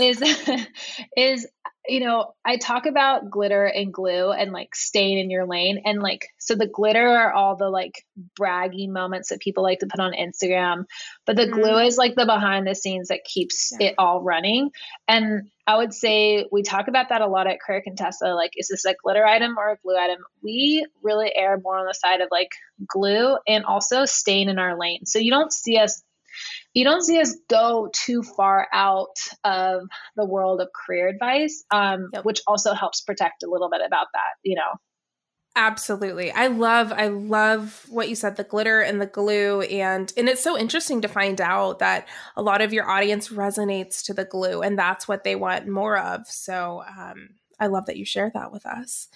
[0.00, 0.22] is
[1.16, 1.46] is
[1.86, 6.02] you know i talk about glitter and glue and like staying in your lane and
[6.02, 8.04] like so the glitter are all the like
[8.38, 10.84] braggy moments that people like to put on instagram
[11.26, 11.60] but the mm-hmm.
[11.60, 13.88] glue is like the behind the scenes that keeps yeah.
[13.88, 14.70] it all running
[15.08, 18.34] and I would say we talk about that a lot at Career Contessa.
[18.34, 20.18] Like, is this a glitter item or a glue item?
[20.42, 22.50] We really err more on the side of like
[22.86, 25.06] glue and also staying in our lane.
[25.06, 26.02] So you don't see us
[26.72, 29.82] you don't see us go too far out of
[30.16, 32.24] the world of career advice, um, yep.
[32.24, 34.78] which also helps protect a little bit about that, you know.
[35.56, 36.32] Absolutely.
[36.32, 40.42] I love I love what you said the glitter and the glue and and it's
[40.42, 44.62] so interesting to find out that a lot of your audience resonates to the glue
[44.62, 46.26] and that's what they want more of.
[46.26, 47.28] So um
[47.60, 49.08] I love that you share that with us.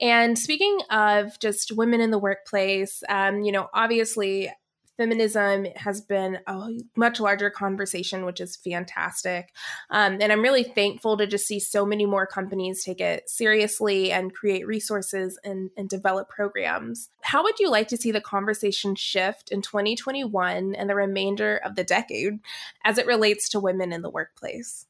[0.00, 4.50] And speaking of just women in the workplace, um, you know, obviously
[4.96, 9.52] feminism has been a much larger conversation, which is fantastic.
[9.90, 14.10] Um, and I'm really thankful to just see so many more companies take it seriously
[14.10, 17.10] and create resources and, and develop programs.
[17.22, 21.74] How would you like to see the conversation shift in 2021 and the remainder of
[21.76, 22.38] the decade
[22.84, 24.86] as it relates to women in the workplace?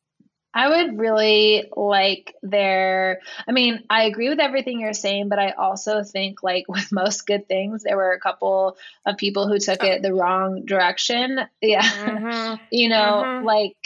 [0.56, 3.20] I would really like their.
[3.46, 7.26] I mean, I agree with everything you're saying, but I also think, like with most
[7.26, 11.40] good things, there were a couple of people who took it the wrong direction.
[11.60, 11.82] Yeah.
[11.82, 12.62] Mm-hmm.
[12.70, 13.44] you know, mm-hmm.
[13.44, 13.76] like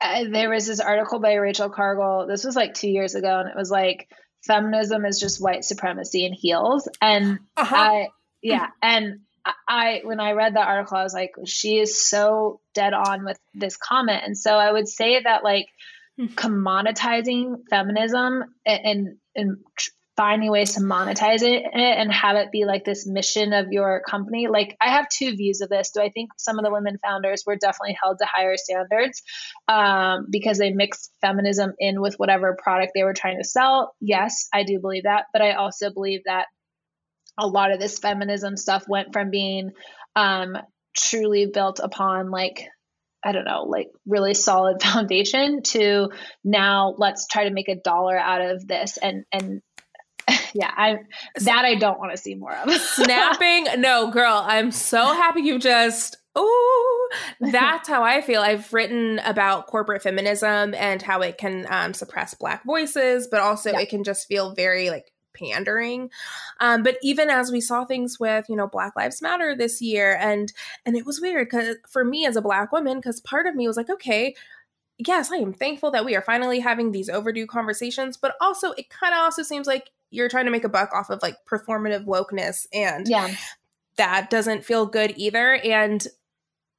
[0.00, 2.26] uh, there was this article by Rachel Cargle.
[2.28, 4.08] This was like two years ago, and it was like,
[4.46, 6.88] feminism is just white supremacy in heels.
[7.02, 7.76] And uh-huh.
[7.76, 8.08] I,
[8.42, 8.68] yeah.
[8.82, 9.20] And
[9.68, 13.38] I, when I read that article, I was like, she is so dead on with
[13.54, 14.22] this comment.
[14.24, 15.68] And so I would say that, like,
[16.20, 19.58] commoditizing feminism and, and
[20.16, 24.46] finding ways to monetize it and have it be like this mission of your company.
[24.46, 25.90] Like I have two views of this.
[25.90, 29.22] Do I think some of the women founders were definitely held to higher standards
[29.66, 33.94] um, because they mixed feminism in with whatever product they were trying to sell?
[34.00, 35.24] Yes, I do believe that.
[35.32, 36.46] But I also believe that
[37.36, 39.72] a lot of this feminism stuff went from being
[40.14, 40.56] um,
[40.96, 42.68] truly built upon like
[43.24, 46.10] I don't know, like really solid foundation to
[46.42, 49.62] now let's try to make a dollar out of this and and
[50.54, 50.98] yeah, I
[51.40, 52.70] that I don't want to see more of.
[52.72, 59.20] Snapping, no, girl, I'm so happy you just oh that's how i feel i've written
[59.20, 63.78] about corporate feminism and how it can um, suppress black voices but also yeah.
[63.78, 65.04] it can just feel very like
[65.34, 66.10] pandering.
[66.60, 70.16] Um, but even as we saw things with you know black lives matter this year
[70.20, 70.52] and
[70.86, 73.66] and it was weird because for me as a black woman because part of me
[73.66, 74.34] was like okay
[74.98, 78.88] yes i am thankful that we are finally having these overdue conversations but also it
[78.90, 82.04] kind of also seems like you're trying to make a buck off of like performative
[82.04, 83.34] wokeness and yeah.
[83.96, 86.06] that doesn't feel good either and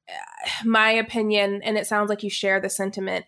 [0.08, 3.26] uh, my opinion and it sounds like you share the sentiment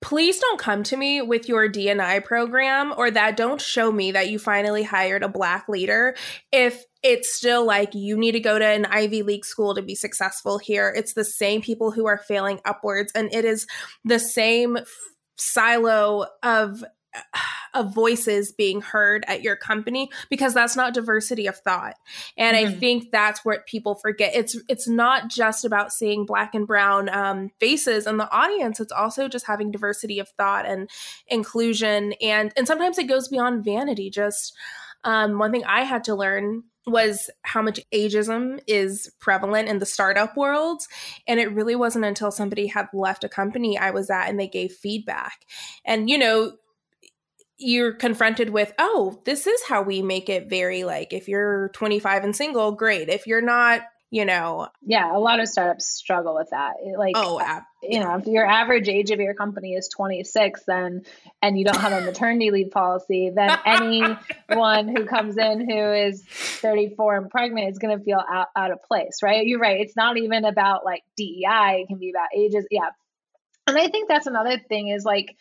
[0.00, 4.30] please don't come to me with your D&I program or that don't show me that
[4.30, 6.16] you finally hired a black leader
[6.50, 9.94] if it's still like you need to go to an Ivy League school to be
[9.94, 10.92] successful here.
[10.94, 13.66] It's the same people who are failing upwards and it is
[14.04, 14.88] the same f-
[15.36, 16.82] silo of
[17.14, 17.38] uh,
[17.74, 21.96] of voices being heard at your company because that's not diversity of thought
[22.36, 22.74] and mm-hmm.
[22.74, 27.08] i think that's what people forget it's it's not just about seeing black and brown
[27.08, 30.88] um, faces in the audience it's also just having diversity of thought and
[31.28, 34.56] inclusion and and sometimes it goes beyond vanity just
[35.04, 39.86] um, one thing i had to learn was how much ageism is prevalent in the
[39.86, 40.82] startup world.
[41.26, 44.48] And it really wasn't until somebody had left a company I was at and they
[44.48, 45.44] gave feedback.
[45.84, 46.52] And, you know,
[47.60, 52.24] you're confronted with, oh, this is how we make it very like if you're 25
[52.24, 53.08] and single, great.
[53.08, 54.68] If you're not, you know.
[54.82, 56.74] Yeah, a lot of startups struggle with that.
[56.96, 61.02] Like, oh, ab- you know, if your average age of your company is 26, then
[61.42, 66.24] and you don't have a maternity leave policy, then anyone who comes in who is
[66.24, 69.46] 34 and pregnant is going to feel out, out of place, right?
[69.46, 69.80] You're right.
[69.80, 72.66] It's not even about like DEI, it can be about ages.
[72.70, 72.90] Yeah.
[73.66, 75.36] And I think that's another thing is like,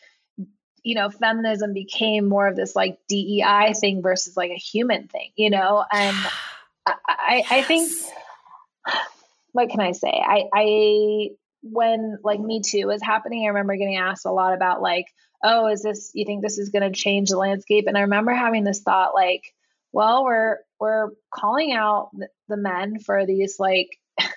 [0.84, 5.32] you know, feminism became more of this like DEI thing versus like a human thing,
[5.36, 5.84] you know?
[5.92, 6.16] And
[6.86, 7.92] I, I, I think,
[9.52, 10.10] what can I say?
[10.12, 11.30] I, I,
[11.62, 15.08] when like Me Too was happening, I remember getting asked a lot about like,
[15.44, 17.86] oh, is this, you think this is going to change the landscape?
[17.88, 19.54] And I remember having this thought like,
[19.92, 22.12] well, we're, we're calling out
[22.48, 23.90] the men for these like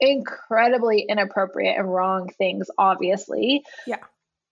[0.00, 3.64] incredibly inappropriate and wrong things, obviously.
[3.86, 3.98] Yeah.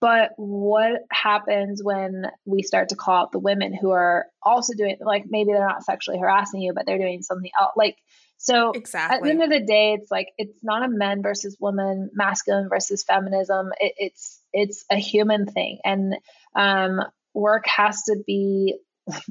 [0.01, 4.97] But what happens when we start to call out the women who are also doing
[4.99, 7.71] like maybe they're not sexually harassing you, but they're doing something else?
[7.75, 7.97] Like
[8.37, 9.15] so exactly.
[9.15, 12.69] at the end of the day, it's like it's not a men versus women, masculine
[12.69, 13.71] versus feminism.
[13.79, 16.15] It, it's it's a human thing, and
[16.55, 17.01] um,
[17.33, 18.77] work has to be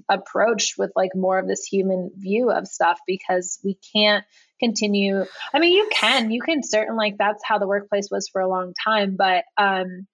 [0.09, 4.25] approached with like more of this human view of stuff because we can't
[4.61, 5.25] continue.
[5.53, 8.49] I mean, you can, you can certainly like that's how the workplace was for a
[8.49, 10.07] long time, but um,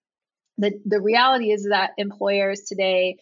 [0.60, 3.16] the the reality is that employers today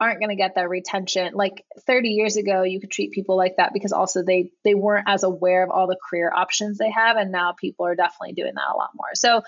[0.00, 3.56] aren't going to get that retention like 30 years ago you could treat people like
[3.58, 7.16] that because also they they weren't as aware of all the career options they have
[7.16, 9.42] and now people are definitely doing that a lot more so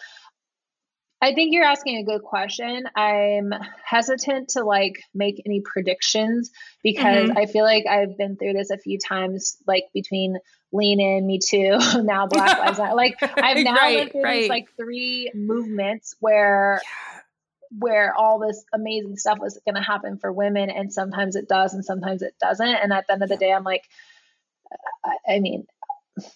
[1.19, 2.85] I think you're asking a good question.
[2.95, 3.51] I'm
[3.83, 6.51] hesitant to like make any predictions
[6.83, 7.39] because mm-hmm.
[7.39, 10.37] I feel like I've been through this a few times, like between
[10.73, 12.95] Lean In, Me Too, now Black Lives Matter.
[12.95, 14.41] Like I've now right, lived through right.
[14.41, 17.21] these like three movements where yeah
[17.71, 21.75] where all this amazing stuff was going to happen for women and sometimes it does
[21.75, 23.85] and sometimes it doesn't and at the end of the day i'm like
[25.29, 25.67] i, mean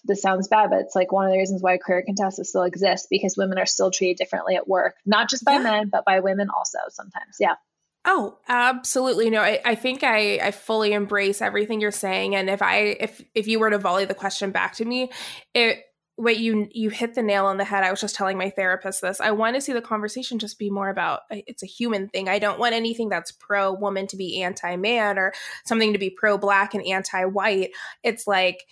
[0.03, 3.07] this sounds bad but it's like one of the reasons why Career Contessa still exist
[3.09, 5.63] because women are still treated differently at work not just by yeah.
[5.63, 7.55] men but by women also sometimes yeah
[8.03, 9.29] Oh, absolutely.
[9.29, 12.35] No, I, I think I, I fully embrace everything you're saying.
[12.35, 15.11] And if I if if you were to volley the question back to me,
[15.53, 15.83] it
[16.21, 17.83] wait you you hit the nail on the head.
[17.83, 19.19] I was just telling my therapist this.
[19.19, 22.29] I want to see the conversation just be more about uh, it's a human thing.
[22.29, 25.33] I don't want anything that's pro woman to be anti man or
[25.65, 27.71] something to be pro black and anti white
[28.03, 28.65] it's like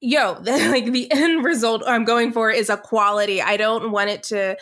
[0.00, 3.42] yo the, like the end result i'm going for is equality.
[3.42, 4.56] I don't want it to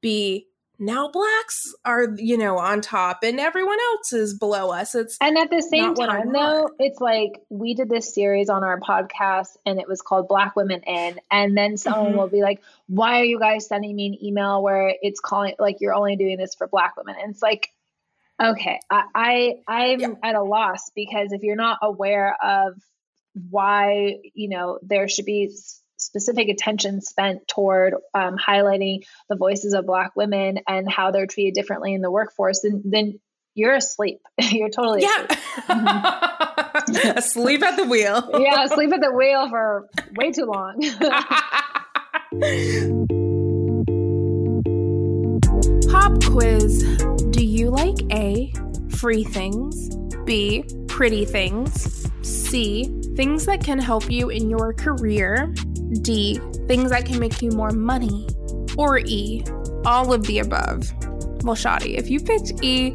[0.00, 0.46] be
[0.82, 5.38] now blacks are you know on top and everyone else is below us it's and
[5.38, 9.78] at the same time though it's like we did this series on our podcast and
[9.78, 12.18] it was called black women in and then someone mm-hmm.
[12.18, 15.76] will be like why are you guys sending me an email where it's calling like
[15.80, 17.70] you're only doing this for black women and it's like
[18.42, 20.08] okay i, I i'm yeah.
[20.22, 22.74] at a loss because if you're not aware of
[23.50, 25.54] why you know there should be
[26.02, 31.54] specific attention spent toward um, highlighting the voices of Black women and how they're treated
[31.54, 33.20] differently in the workforce, then, then
[33.54, 34.20] you're asleep.
[34.40, 35.26] you're totally yeah.
[36.88, 37.16] asleep.
[37.16, 38.30] asleep at the wheel.
[38.40, 40.80] yeah, asleep at the wheel for way too long.
[45.90, 46.82] Pop quiz.
[47.30, 48.52] Do you like A,
[48.90, 49.94] free things,
[50.24, 52.84] B, pretty things, C,
[53.16, 55.52] things that can help you in your career,
[56.02, 58.26] D, things that can make you more money,
[58.76, 59.44] or E,
[59.84, 60.92] all of the above?
[61.44, 62.94] Well, Shadi, if you picked E,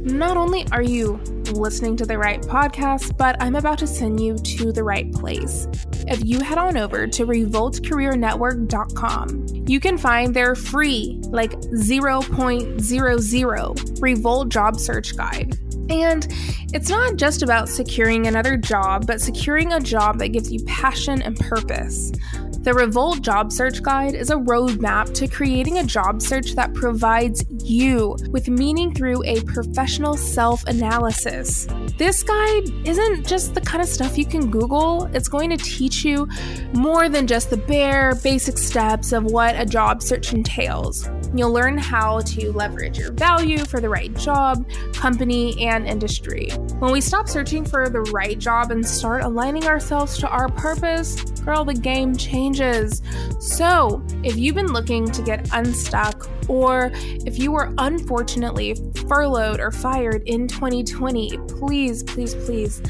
[0.00, 1.18] not only are you
[1.52, 5.66] listening to the right podcast, but I'm about to send you to the right place.
[6.08, 14.48] If you head on over to revoltcareernetwork.com, you can find their free, like 0.00 Revolt
[14.48, 15.58] job search guide.
[15.90, 16.26] And
[16.72, 21.22] it's not just about securing another job, but securing a job that gives you passion
[21.22, 22.12] and purpose.
[22.66, 27.44] The Revolt Job Search Guide is a roadmap to creating a job search that provides
[27.62, 31.68] you with meaning through a professional self analysis.
[31.96, 36.04] This guide isn't just the kind of stuff you can Google, it's going to teach
[36.04, 36.28] you
[36.74, 41.08] more than just the bare basic steps of what a job search entails.
[41.34, 46.50] You'll learn how to leverage your value for the right job, company, and industry.
[46.78, 51.22] When we stop searching for the right job and start aligning ourselves to our purpose,
[51.40, 53.02] girl, the game changes.
[53.38, 58.74] So, if you've been looking to get unstuck, or if you were unfortunately
[59.08, 62.82] furloughed or fired in 2020, please, please, please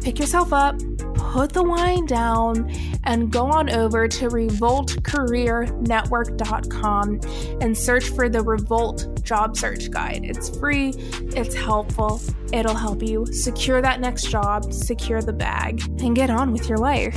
[0.00, 0.76] pick yourself up,
[1.14, 2.68] put the wine down,
[3.04, 7.20] and go on over to revoltcareernetwork.com
[7.60, 10.20] and search for the Revolt Job Search Guide.
[10.24, 10.90] It's free,
[11.34, 12.20] it's helpful,
[12.52, 16.78] it'll help you secure that next job, secure the bag, and get on with your
[16.78, 17.16] life.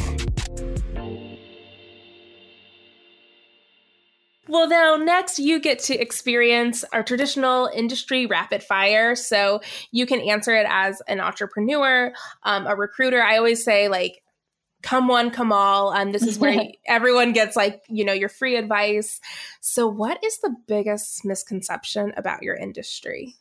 [4.48, 9.16] Well, now next you get to experience our traditional industry rapid fire.
[9.16, 13.22] So you can answer it as an entrepreneur, um, a recruiter.
[13.22, 14.24] I always say, like,
[14.82, 15.92] come one, come all.
[15.92, 19.20] And um, this is where everyone gets, like, you know, your free advice.
[19.60, 23.36] So, what is the biggest misconception about your industry?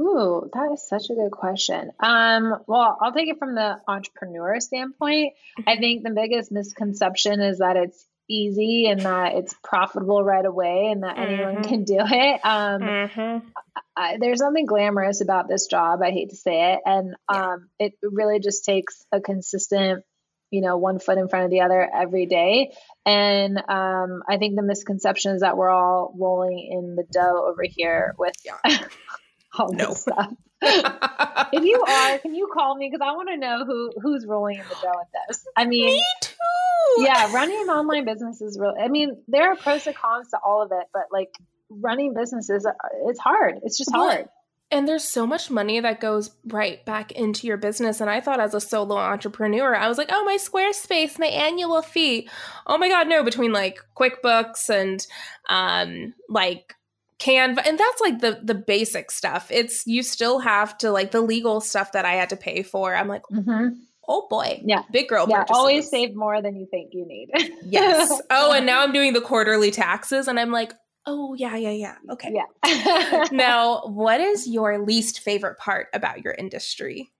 [0.00, 1.92] Ooh, that is such a good question.
[2.00, 5.34] Um, well, I'll take it from the entrepreneur standpoint.
[5.58, 5.80] I mm-hmm.
[5.80, 11.02] think the biggest misconception is that it's easy and that it's profitable right away and
[11.02, 11.32] that mm-hmm.
[11.32, 12.40] anyone can do it.
[12.44, 13.48] Um, mm-hmm.
[13.96, 16.00] I, there's something glamorous about this job.
[16.02, 16.80] I hate to say it.
[16.84, 20.04] And um, it really just takes a consistent,
[20.50, 22.72] you know, one foot in front of the other every day.
[23.06, 27.62] And um, I think the misconception is that we're all rolling in the dough over
[27.62, 28.78] here with yeah.
[29.58, 29.94] all this no.
[29.94, 30.32] stuff.
[30.62, 32.88] if you are, can you call me?
[32.90, 35.46] Because I want to know who who's rolling in the dough with this.
[35.56, 36.34] I mean, me too.
[36.98, 38.80] Yeah, running an online business is really.
[38.80, 41.30] I mean, there are pros and cons to all of it, but like
[41.68, 42.66] running businesses,
[43.06, 43.60] it's hard.
[43.62, 44.28] It's just hard.
[44.70, 48.00] And there's so much money that goes right back into your business.
[48.00, 51.80] And I thought as a solo entrepreneur, I was like, oh, my Squarespace, my annual
[51.82, 52.28] fee.
[52.66, 55.06] Oh my God, no, between like QuickBooks and
[55.48, 56.74] um, like
[57.20, 59.48] Canva, and that's like the the basic stuff.
[59.50, 62.94] It's you still have to like the legal stuff that I had to pay for.
[62.94, 63.68] I'm like, mm-hmm.
[64.08, 65.26] oh boy, yeah, big girl.
[65.28, 65.56] Yeah, purchases.
[65.56, 67.30] always save more than you think you need.
[67.64, 68.20] yes.
[68.30, 70.72] Oh, and now I'm doing the quarterly taxes, and I'm like,
[71.06, 71.96] oh yeah, yeah, yeah.
[72.10, 72.32] Okay.
[72.34, 73.26] Yeah.
[73.32, 77.12] now, what is your least favorite part about your industry?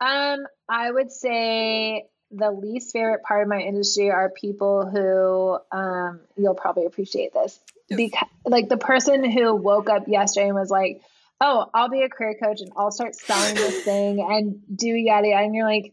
[0.00, 6.20] Um, I would say the least favorite part of my industry are people who um,
[6.36, 7.60] you'll probably appreciate this
[7.94, 11.02] because like the person who woke up yesterday and was like,
[11.40, 15.28] "Oh, I'll be a career coach and I'll start selling this thing and do yada
[15.28, 15.92] yada," and you're like,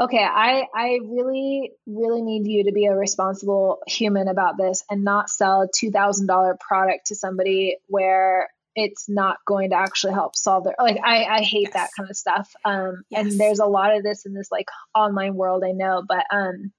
[0.00, 5.04] "Okay, I I really really need you to be a responsible human about this and
[5.04, 10.14] not sell a two thousand dollar product to somebody where." It's not going to actually
[10.14, 11.74] help solve their like I, I hate yes.
[11.74, 12.52] that kind of stuff.
[12.64, 13.20] Um yes.
[13.24, 16.72] and there's a lot of this in this like online world I know, but um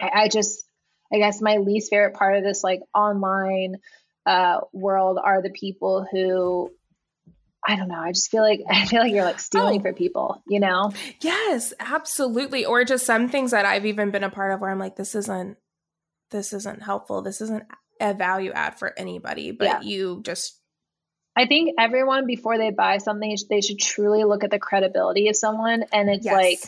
[0.00, 0.64] I, I just
[1.12, 3.76] I guess my least favorite part of this like online
[4.26, 6.70] uh, world are the people who
[7.66, 8.00] I don't know.
[8.00, 9.82] I just feel like I feel like you're like stealing oh.
[9.82, 10.92] for people, you know?
[11.20, 12.64] Yes, absolutely.
[12.64, 15.14] Or just some things that I've even been a part of where I'm like, this
[15.14, 15.56] isn't
[16.30, 17.22] this isn't helpful.
[17.22, 17.64] This isn't
[18.00, 19.80] a value add for anybody, but yeah.
[19.82, 20.58] you just
[21.36, 25.36] I think everyone before they buy something, they should truly look at the credibility of
[25.36, 25.84] someone.
[25.92, 26.34] And it's yes.
[26.34, 26.58] like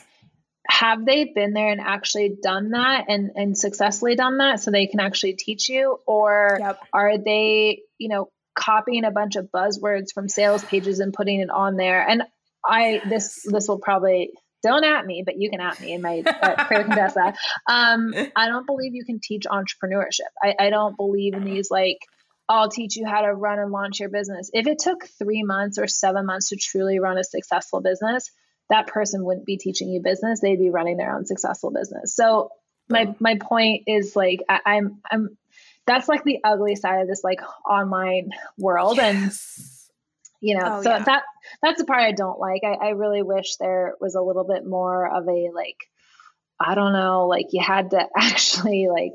[0.74, 4.88] have they been there and actually done that and and successfully done that so they
[4.88, 6.80] can actually teach you or yep.
[6.92, 11.50] are they you know copying a bunch of buzzwords from sales pages and putting it
[11.50, 12.24] on there and
[12.66, 14.30] i this this will probably
[14.64, 17.36] don't at me but you can at me and my uh, contest that
[17.68, 21.98] um i don't believe you can teach entrepreneurship I, I don't believe in these like
[22.46, 24.50] I'll teach you how to run and launch your business.
[24.52, 28.30] If it took three months or seven months to truly run a successful business,
[28.74, 32.14] that person wouldn't be teaching you business they'd be running their own successful business.
[32.14, 32.50] So
[32.88, 35.36] my my point is like I, i'm i'm
[35.86, 39.08] that's like the ugly side of this like online world yes.
[39.14, 41.04] and you know oh, so yeah.
[41.04, 41.22] that
[41.62, 42.62] that's the part i don't like.
[42.64, 45.76] I, I really wish there was a little bit more of a like
[46.60, 49.12] i don't know like you had to actually like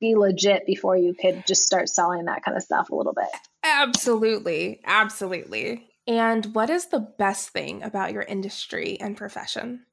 [0.00, 3.28] be legit before you could just start selling that kind of stuff a little bit.
[3.62, 4.80] Absolutely.
[4.84, 9.84] Absolutely and what is the best thing about your industry and profession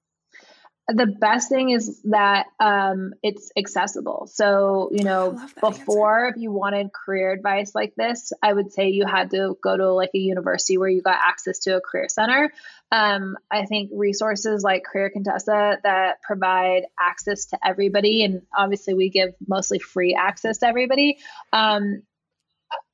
[0.93, 4.27] the best thing is that um, it's accessible.
[4.31, 6.35] So, you know, before, answer.
[6.35, 9.93] if you wanted career advice like this, I would say you had to go to
[9.93, 12.51] like a university where you got access to a career center.
[12.91, 19.09] Um, I think resources like Career Contessa that provide access to everybody, and obviously we
[19.09, 21.19] give mostly free access to everybody,
[21.53, 22.01] um,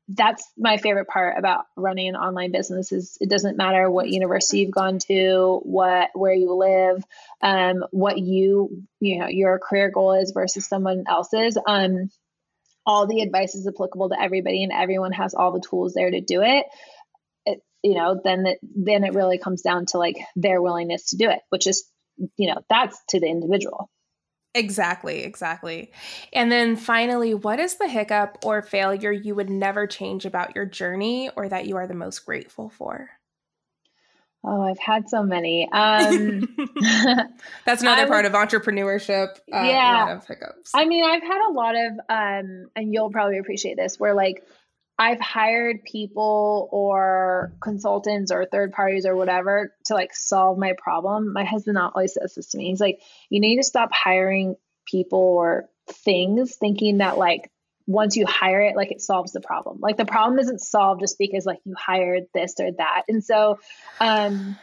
[0.08, 4.60] that's my favorite part about running an online business is it doesn't matter what university
[4.60, 7.04] you've gone to what where you live
[7.42, 11.58] um, what you you know your career goal is versus someone else's.
[11.68, 12.10] Um,
[12.86, 16.22] all the advice is applicable to everybody and everyone has all the tools there to
[16.22, 16.66] do it,
[17.48, 21.18] it you know then it, then it really comes down to like their willingness to
[21.18, 21.90] do it which is
[22.38, 23.90] you know that's to the individual
[24.56, 25.92] Exactly, exactly.
[26.32, 30.66] And then finally, what is the hiccup or failure you would never change about your
[30.66, 33.10] journey or that you are the most grateful for?
[34.46, 35.68] Oh, I've had so many.
[35.74, 36.48] Um,
[37.66, 39.40] That's another part of entrepreneurship.
[39.52, 40.22] Uh, yeah.
[40.26, 40.72] hiccups.
[40.74, 44.42] I mean, I've had a lot of, um, and you'll probably appreciate this, where like
[44.98, 51.34] I've hired people or consultants or third parties or whatever to like solve my problem.
[51.34, 52.70] My husband always says this to me.
[52.70, 57.52] He's like, you need to stop hiring people or things thinking that like
[57.88, 59.80] once you hire it, like it solves the problem.
[59.80, 63.04] Like the problem isn't solved just because like you hired this or that.
[63.08, 63.60] And so,
[64.00, 64.58] um,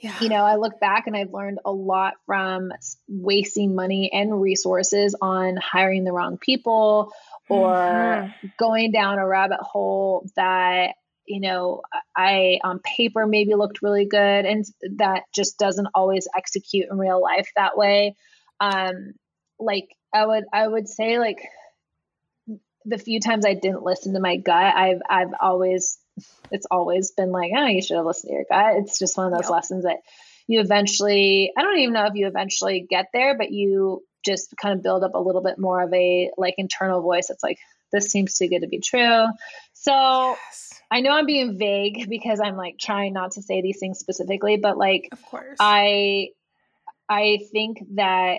[0.00, 0.14] yeah.
[0.20, 2.72] you know, I look back and I've learned a lot from
[3.08, 7.12] wasting money and resources on hiring the wrong people
[7.48, 8.46] or mm-hmm.
[8.58, 10.94] going down a rabbit hole that
[11.26, 11.82] you know
[12.16, 14.64] i on paper maybe looked really good and
[14.96, 18.16] that just doesn't always execute in real life that way
[18.60, 19.12] um
[19.58, 21.38] like i would i would say like
[22.84, 25.98] the few times i didn't listen to my gut i've i've always
[26.50, 29.26] it's always been like oh you should have listened to your gut it's just one
[29.26, 29.52] of those yep.
[29.52, 29.98] lessons that
[30.46, 34.76] you eventually i don't even know if you eventually get there but you just kind
[34.76, 37.58] of build up a little bit more of a like internal voice that's like
[37.92, 39.26] this seems too good to be true
[39.72, 40.72] so yes.
[40.90, 44.56] i know i'm being vague because i'm like trying not to say these things specifically
[44.56, 46.28] but like of course i
[47.08, 48.38] i think that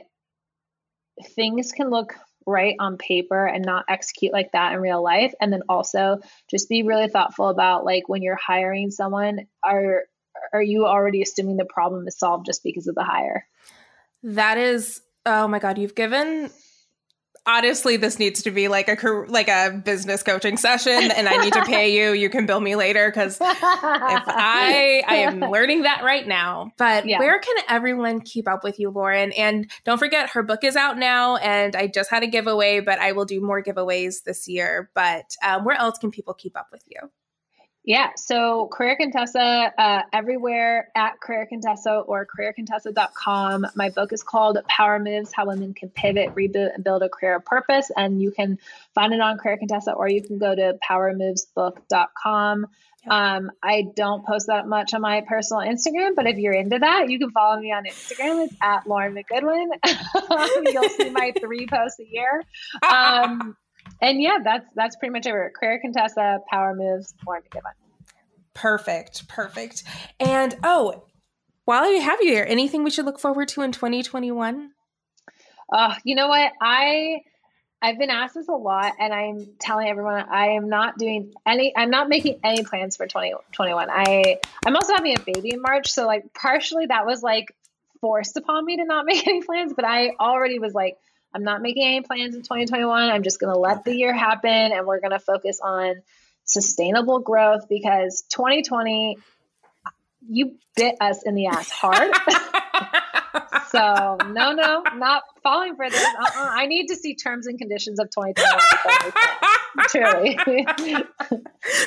[1.35, 2.15] things can look
[2.49, 5.33] right on paper and not execute like that in real life.
[5.39, 6.19] And then also
[6.49, 10.03] just be really thoughtful about like when you're hiring someone are
[10.53, 13.45] are you already assuming the problem is solved just because of the hire?
[14.23, 16.49] That is Oh my god, you've given
[17.45, 21.53] honestly this needs to be like a like a business coaching session and i need
[21.53, 22.13] to pay you.
[22.13, 26.71] You can bill me later because if i i am learning that right now.
[26.77, 27.19] But yeah.
[27.19, 29.31] where can everyone keep up with you lauren?
[29.33, 32.99] And don't forget her book is out now and i just had a giveaway but
[32.99, 34.89] i will do more giveaways this year.
[34.93, 37.09] But um, where else can people keep up with you
[37.89, 43.65] yeah, so Career Contessa uh, everywhere at Career Contessa or careercontessa.com.
[43.73, 47.37] My book is called Power Moves How Women Can Pivot, Reboot, and Build a Career
[47.37, 47.89] of Purpose.
[47.97, 48.59] And you can
[48.93, 52.67] find it on Career Contessa or you can go to powermovesbook.com.
[53.09, 57.09] Um, I don't post that much on my personal Instagram, but if you're into that,
[57.09, 58.45] you can follow me on Instagram.
[58.45, 59.65] It's at Lauren McGoodwin.
[60.71, 62.43] You'll see my three posts a year.
[62.87, 63.57] Um,
[64.01, 65.33] and yeah, that's that's pretty much it.
[65.53, 67.73] Career Contessa, Power Moves, more to give on.
[68.53, 69.83] Perfect, perfect.
[70.19, 71.03] And oh,
[71.65, 74.71] while I have you here, anything we should look forward to in 2021?
[75.71, 76.51] Uh, you know what?
[76.61, 77.21] I
[77.81, 81.73] I've been asked this a lot, and I'm telling everyone I am not doing any.
[81.75, 83.87] I'm not making any plans for 2021.
[83.89, 87.55] I I'm also having a baby in March, so like partially that was like
[88.01, 89.73] forced upon me to not make any plans.
[89.73, 90.97] But I already was like,
[91.33, 93.09] I'm not making any plans in 2021.
[93.09, 96.01] I'm just going to let the year happen and we're going to focus on
[96.43, 99.17] sustainable growth because 2020,
[100.27, 102.11] you bit us in the ass hard.
[103.69, 106.03] so, no, no, not falling for this.
[106.03, 106.49] Uh-uh.
[106.51, 109.13] I need to see terms and conditions of 2021.
[109.89, 110.37] Truly.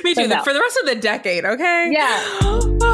[0.05, 0.29] Me too.
[0.29, 0.43] No.
[0.43, 1.91] For the rest of the decade, okay?
[1.93, 2.39] Yeah.
[2.85, 2.92] Oh,